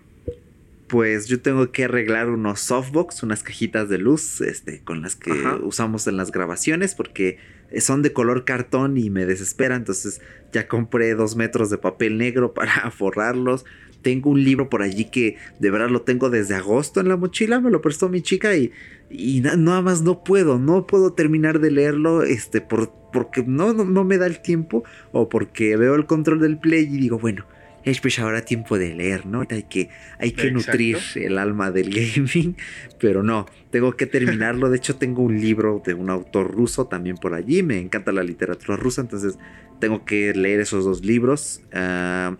[0.87, 5.31] Pues yo tengo que arreglar unos softbox, unas cajitas de luz, este, con las que
[5.61, 7.37] usamos en las grabaciones, porque
[7.79, 9.75] son de color cartón y me desespera.
[9.75, 13.65] Entonces ya compré dos metros de papel negro para forrarlos
[14.01, 17.59] tengo un libro por allí que de verdad lo tengo desde agosto en la mochila,
[17.59, 18.71] me lo prestó mi chica y,
[19.09, 24.03] y nada más no puedo, no puedo terminar de leerlo este, por, porque no, no,
[24.03, 27.45] me da el tiempo o porque veo el control del play y digo, bueno,
[27.83, 29.45] es pues ahora tiempo de leer, ¿no?
[29.49, 29.89] Hay que,
[30.19, 32.55] hay que nutrir el alma del gaming,
[32.99, 34.69] pero no, tengo que terminarlo.
[34.69, 38.23] De hecho, tengo un libro de un autor ruso también por allí, me encanta la
[38.23, 39.39] literatura rusa, entonces
[39.79, 41.61] tengo que leer esos dos libros.
[41.73, 42.35] Uh,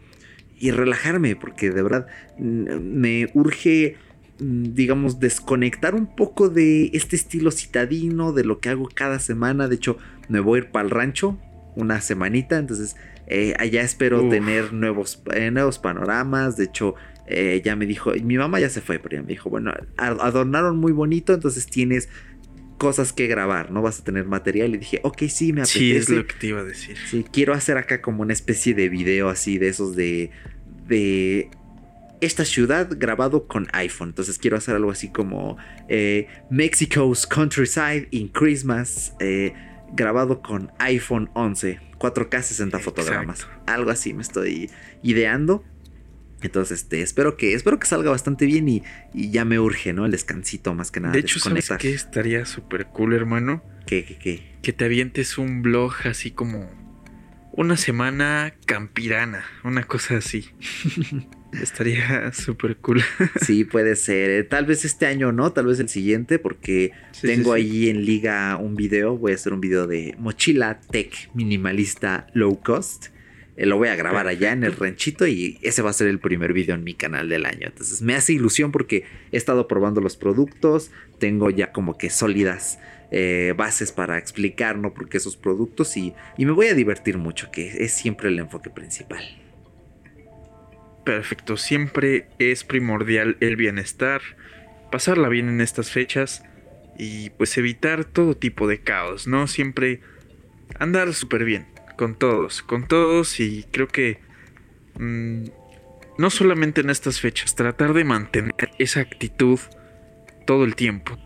[0.60, 2.07] y relajarme, porque de verdad
[2.38, 3.95] mm, me urge,
[4.39, 9.68] mm, digamos, desconectar un poco de este estilo citadino, de lo que hago cada semana.
[9.68, 9.97] De hecho,
[10.28, 11.38] me voy a ir para el rancho
[11.76, 12.95] una semanita, entonces
[13.28, 16.57] eh, allá espero tener nuevos, eh, nuevos panoramas.
[16.57, 16.95] De hecho,
[17.28, 20.78] eh, ya me dijo, mi mamá ya se fue, pero ya me dijo, bueno, adornaron
[20.78, 22.10] muy bonito, entonces tienes
[22.80, 23.84] cosas que grabar, ¿no?
[23.84, 24.74] Vas a tener material.
[24.74, 25.80] Y dije, ok, sí, me apetece.
[25.80, 26.98] Sí, es lo que te iba a decir.
[27.10, 30.32] Sí, quiero hacer acá como una especie de video así de esos de.
[30.88, 31.52] de
[32.22, 34.10] esta ciudad grabado con iPhone.
[34.10, 35.58] Entonces quiero hacer algo así como
[35.88, 39.14] eh, Mexico's Countryside in Christmas.
[39.20, 39.54] Eh,
[39.94, 41.80] grabado con iPhone 11.
[42.00, 43.48] 4K 60 fotogramas.
[43.66, 44.72] Algo así me estoy
[45.04, 45.64] ideando.
[46.42, 48.84] Entonces, este, espero que, espero que salga bastante bien y,
[49.14, 50.06] ya me urge, ¿no?
[50.06, 51.14] El descansito más que nada.
[51.14, 53.64] De hecho, ¿sabes qué estaría súper cool, hermano?
[53.86, 54.60] ¿Qué, qué, qué?
[54.62, 56.70] Que te avientes un blog así como
[57.52, 60.46] una semana campirana, una cosa así.
[61.54, 63.02] estaría súper cool.
[63.42, 64.30] sí, puede ser.
[64.30, 68.56] Eh, tal vez este año no, tal vez el siguiente, porque tengo ahí en liga
[68.58, 69.18] un video.
[69.18, 73.08] Voy a hacer un video de mochila tech minimalista low cost
[73.66, 76.53] lo voy a grabar allá en el ranchito y ese va a ser el primer
[76.53, 77.68] video en mi canal del año.
[77.68, 82.80] Entonces me hace ilusión porque he estado probando los productos, tengo ya como que sólidas
[83.12, 84.93] eh, bases para explicar, ¿no?
[84.93, 88.70] Porque esos productos y, y me voy a divertir mucho, que es siempre el enfoque
[88.70, 89.24] principal.
[91.03, 94.22] Perfecto, siempre es primordial el bienestar,
[94.89, 96.43] pasarla bien en estas fechas
[96.97, 99.47] y pues evitar todo tipo de caos, ¿no?
[99.47, 99.99] Siempre
[100.78, 104.22] andar súper bien con todos, con todos y creo que
[104.97, 105.43] mm,
[106.18, 109.60] no solamente en estas fechas, tratar de mantener esa actitud
[110.47, 111.18] todo el tiempo,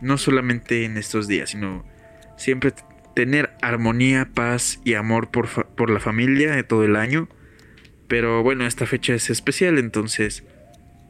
[0.00, 1.84] no solamente en estos días, sino
[2.38, 2.72] siempre
[3.14, 7.28] tener armonía, paz y amor por, por la familia de todo el año.
[8.08, 10.42] Pero bueno, esta fecha es especial, entonces,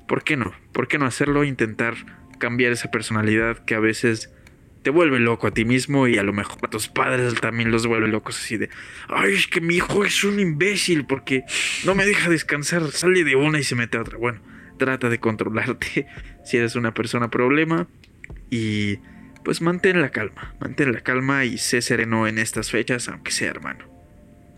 [0.08, 0.52] ¿por qué no?
[0.72, 1.44] ¿Por qué no hacerlo?
[1.44, 1.94] Intentar
[2.40, 4.33] cambiar esa personalidad que a veces
[4.84, 7.86] te vuelve loco a ti mismo y a lo mejor a tus padres también los
[7.86, 8.68] vuelve locos así de,
[9.08, 11.42] ay, es que mi hijo es un imbécil porque
[11.86, 14.18] no me deja descansar, sale de una y se mete a otra.
[14.18, 14.42] Bueno,
[14.78, 16.06] trata de controlarte
[16.44, 17.88] si eres una persona problema
[18.50, 18.98] y
[19.42, 23.50] pues mantén la calma, mantén la calma y sé sereno en estas fechas, aunque sea
[23.50, 23.86] hermano.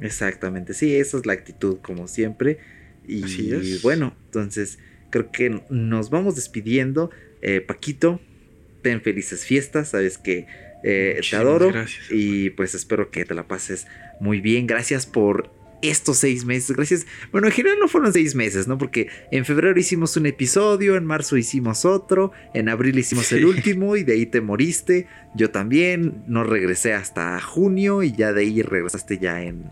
[0.00, 2.58] Exactamente, sí, esa es la actitud como siempre.
[3.06, 7.10] Y bueno, entonces creo que nos vamos despidiendo.
[7.42, 8.20] Eh, Paquito,
[9.00, 9.88] felices fiestas.
[9.90, 10.46] Sabes que
[10.88, 11.72] Eh, te adoro
[12.10, 13.86] y pues espero que te la pases
[14.20, 14.66] muy bien.
[14.68, 15.50] Gracias por
[15.82, 16.76] estos seis meses.
[16.76, 17.06] Gracias.
[17.32, 18.78] Bueno, en general no fueron seis meses, ¿no?
[18.78, 23.96] Porque en febrero hicimos un episodio, en marzo hicimos otro, en abril hicimos el último
[23.96, 25.06] y de ahí te moriste.
[25.34, 29.64] Yo también no regresé hasta junio y ya de ahí regresaste ya en,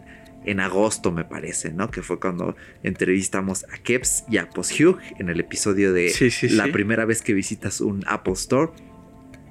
[0.45, 1.91] en agosto, me parece, ¿no?
[1.91, 6.11] Que fue cuando entrevistamos a Keps y a Posthugh en el episodio de
[6.51, 8.73] la primera vez que visitas un Apple Store.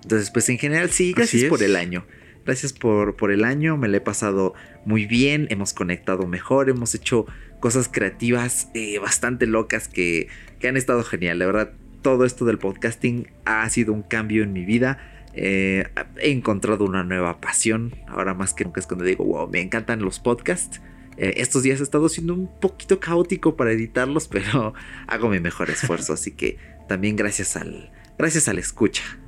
[0.03, 2.05] Entonces, pues en general sí, gracias por el año.
[2.45, 4.53] Gracias por, por el año, me lo he pasado
[4.85, 7.25] muy bien, hemos conectado mejor, hemos hecho
[7.61, 10.27] cosas creativas eh, bastante locas que,
[10.59, 11.39] que han estado genial.
[11.39, 14.99] La verdad, todo esto del podcasting ha sido un cambio en mi vida.
[15.33, 15.87] Eh,
[16.17, 17.95] he encontrado una nueva pasión.
[18.07, 20.81] Ahora más que nunca es cuando digo, wow, me encantan los podcasts.
[21.15, 24.73] Eh, estos días he estado siendo un poquito caótico para editarlos, pero
[25.07, 26.11] hago mi mejor esfuerzo.
[26.11, 26.57] así que
[26.89, 29.22] también gracias al, gracias al escucha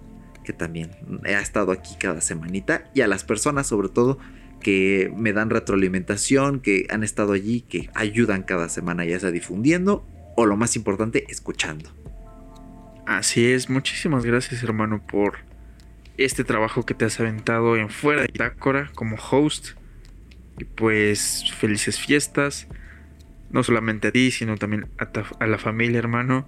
[0.46, 0.92] que también
[1.26, 4.18] ha estado aquí cada semanita y a las personas sobre todo
[4.62, 10.08] que me dan retroalimentación, que han estado allí, que ayudan cada semana ya sea difundiendo
[10.38, 11.90] o lo más importante, escuchando.
[13.06, 15.40] Así es, muchísimas gracias hermano por
[16.18, 19.72] este trabajo que te has aventado en fuera de Itácora como host.
[20.58, 22.68] Y pues felices fiestas,
[23.52, 26.48] no solamente a ti, sino también a, la familia hermano.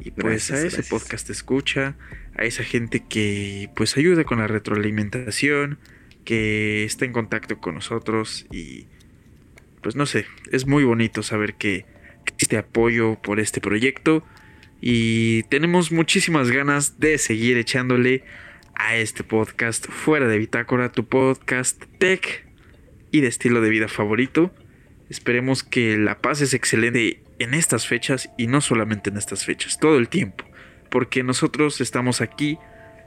[0.00, 1.96] Y pues a ese podcast escucha,
[2.36, 5.78] a esa gente que pues ayuda con la retroalimentación,
[6.24, 8.86] que está en contacto con nosotros y
[9.82, 11.86] pues no sé, es muy bonito saber que
[12.26, 14.24] existe apoyo por este proyecto
[14.80, 18.22] y tenemos muchísimas ganas de seguir echándole
[18.74, 22.46] a este podcast fuera de Bitácora, tu podcast tech
[23.10, 24.54] y de estilo de vida favorito.
[25.10, 29.78] Esperemos que la paz es excelente en estas fechas y no solamente en estas fechas,
[29.78, 30.44] todo el tiempo
[30.88, 32.58] porque nosotros estamos aquí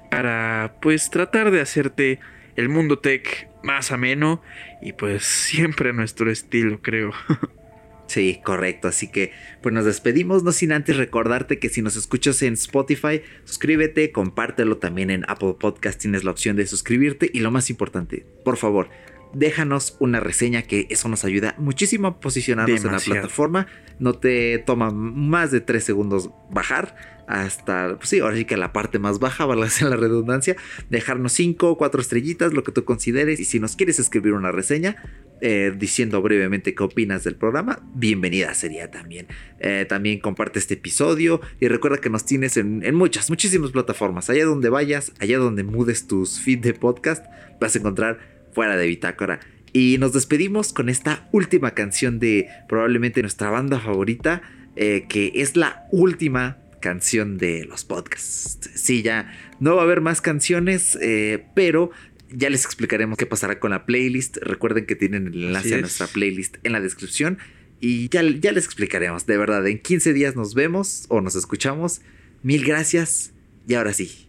[0.09, 2.19] para pues tratar de hacerte
[2.55, 4.41] el mundo tech más ameno
[4.81, 7.11] y pues siempre nuestro estilo, creo.
[8.07, 8.89] Sí, correcto.
[8.89, 13.21] Así que pues nos despedimos, no sin antes recordarte que si nos escuchas en Spotify,
[13.45, 18.25] suscríbete, compártelo también en Apple Podcast, tienes la opción de suscribirte y lo más importante,
[18.43, 18.89] por favor,
[19.33, 23.67] déjanos una reseña que eso nos ayuda muchísimo a posicionarnos en la plataforma.
[23.99, 26.95] No te toma más de 3 segundos bajar
[27.27, 30.57] hasta, pues sí, ahora sí que la parte más baja, valga en la redundancia,
[30.89, 33.39] dejarnos 5 o 4 estrellitas, lo que tú consideres.
[33.39, 34.97] Y si nos quieres escribir una reseña
[35.39, 39.27] eh, diciendo brevemente qué opinas del programa, bienvenida sería también.
[39.59, 44.29] Eh, también comparte este episodio y recuerda que nos tienes en, en muchas, muchísimas plataformas.
[44.29, 47.25] Allá donde vayas, allá donde mudes tus feed de podcast,
[47.61, 49.39] vas a encontrar fuera de Bitácora.
[49.73, 54.41] Y nos despedimos con esta última canción de probablemente nuestra banda favorita,
[54.75, 58.69] eh, que es la última canción de los podcasts.
[58.75, 61.91] Sí, ya no va a haber más canciones, eh, pero
[62.29, 64.37] ya les explicaremos qué pasará con la playlist.
[64.37, 67.37] Recuerden que tienen el enlace a nuestra playlist en la descripción.
[67.79, 72.01] Y ya, ya les explicaremos, de verdad, en 15 días nos vemos o nos escuchamos.
[72.43, 73.31] Mil gracias.
[73.67, 74.27] Y ahora sí,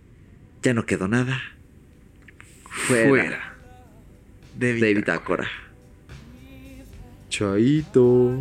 [0.62, 1.42] ya no quedó nada.
[2.86, 3.51] Fuera
[4.54, 5.48] de bitácora.
[7.30, 8.38] Chaito.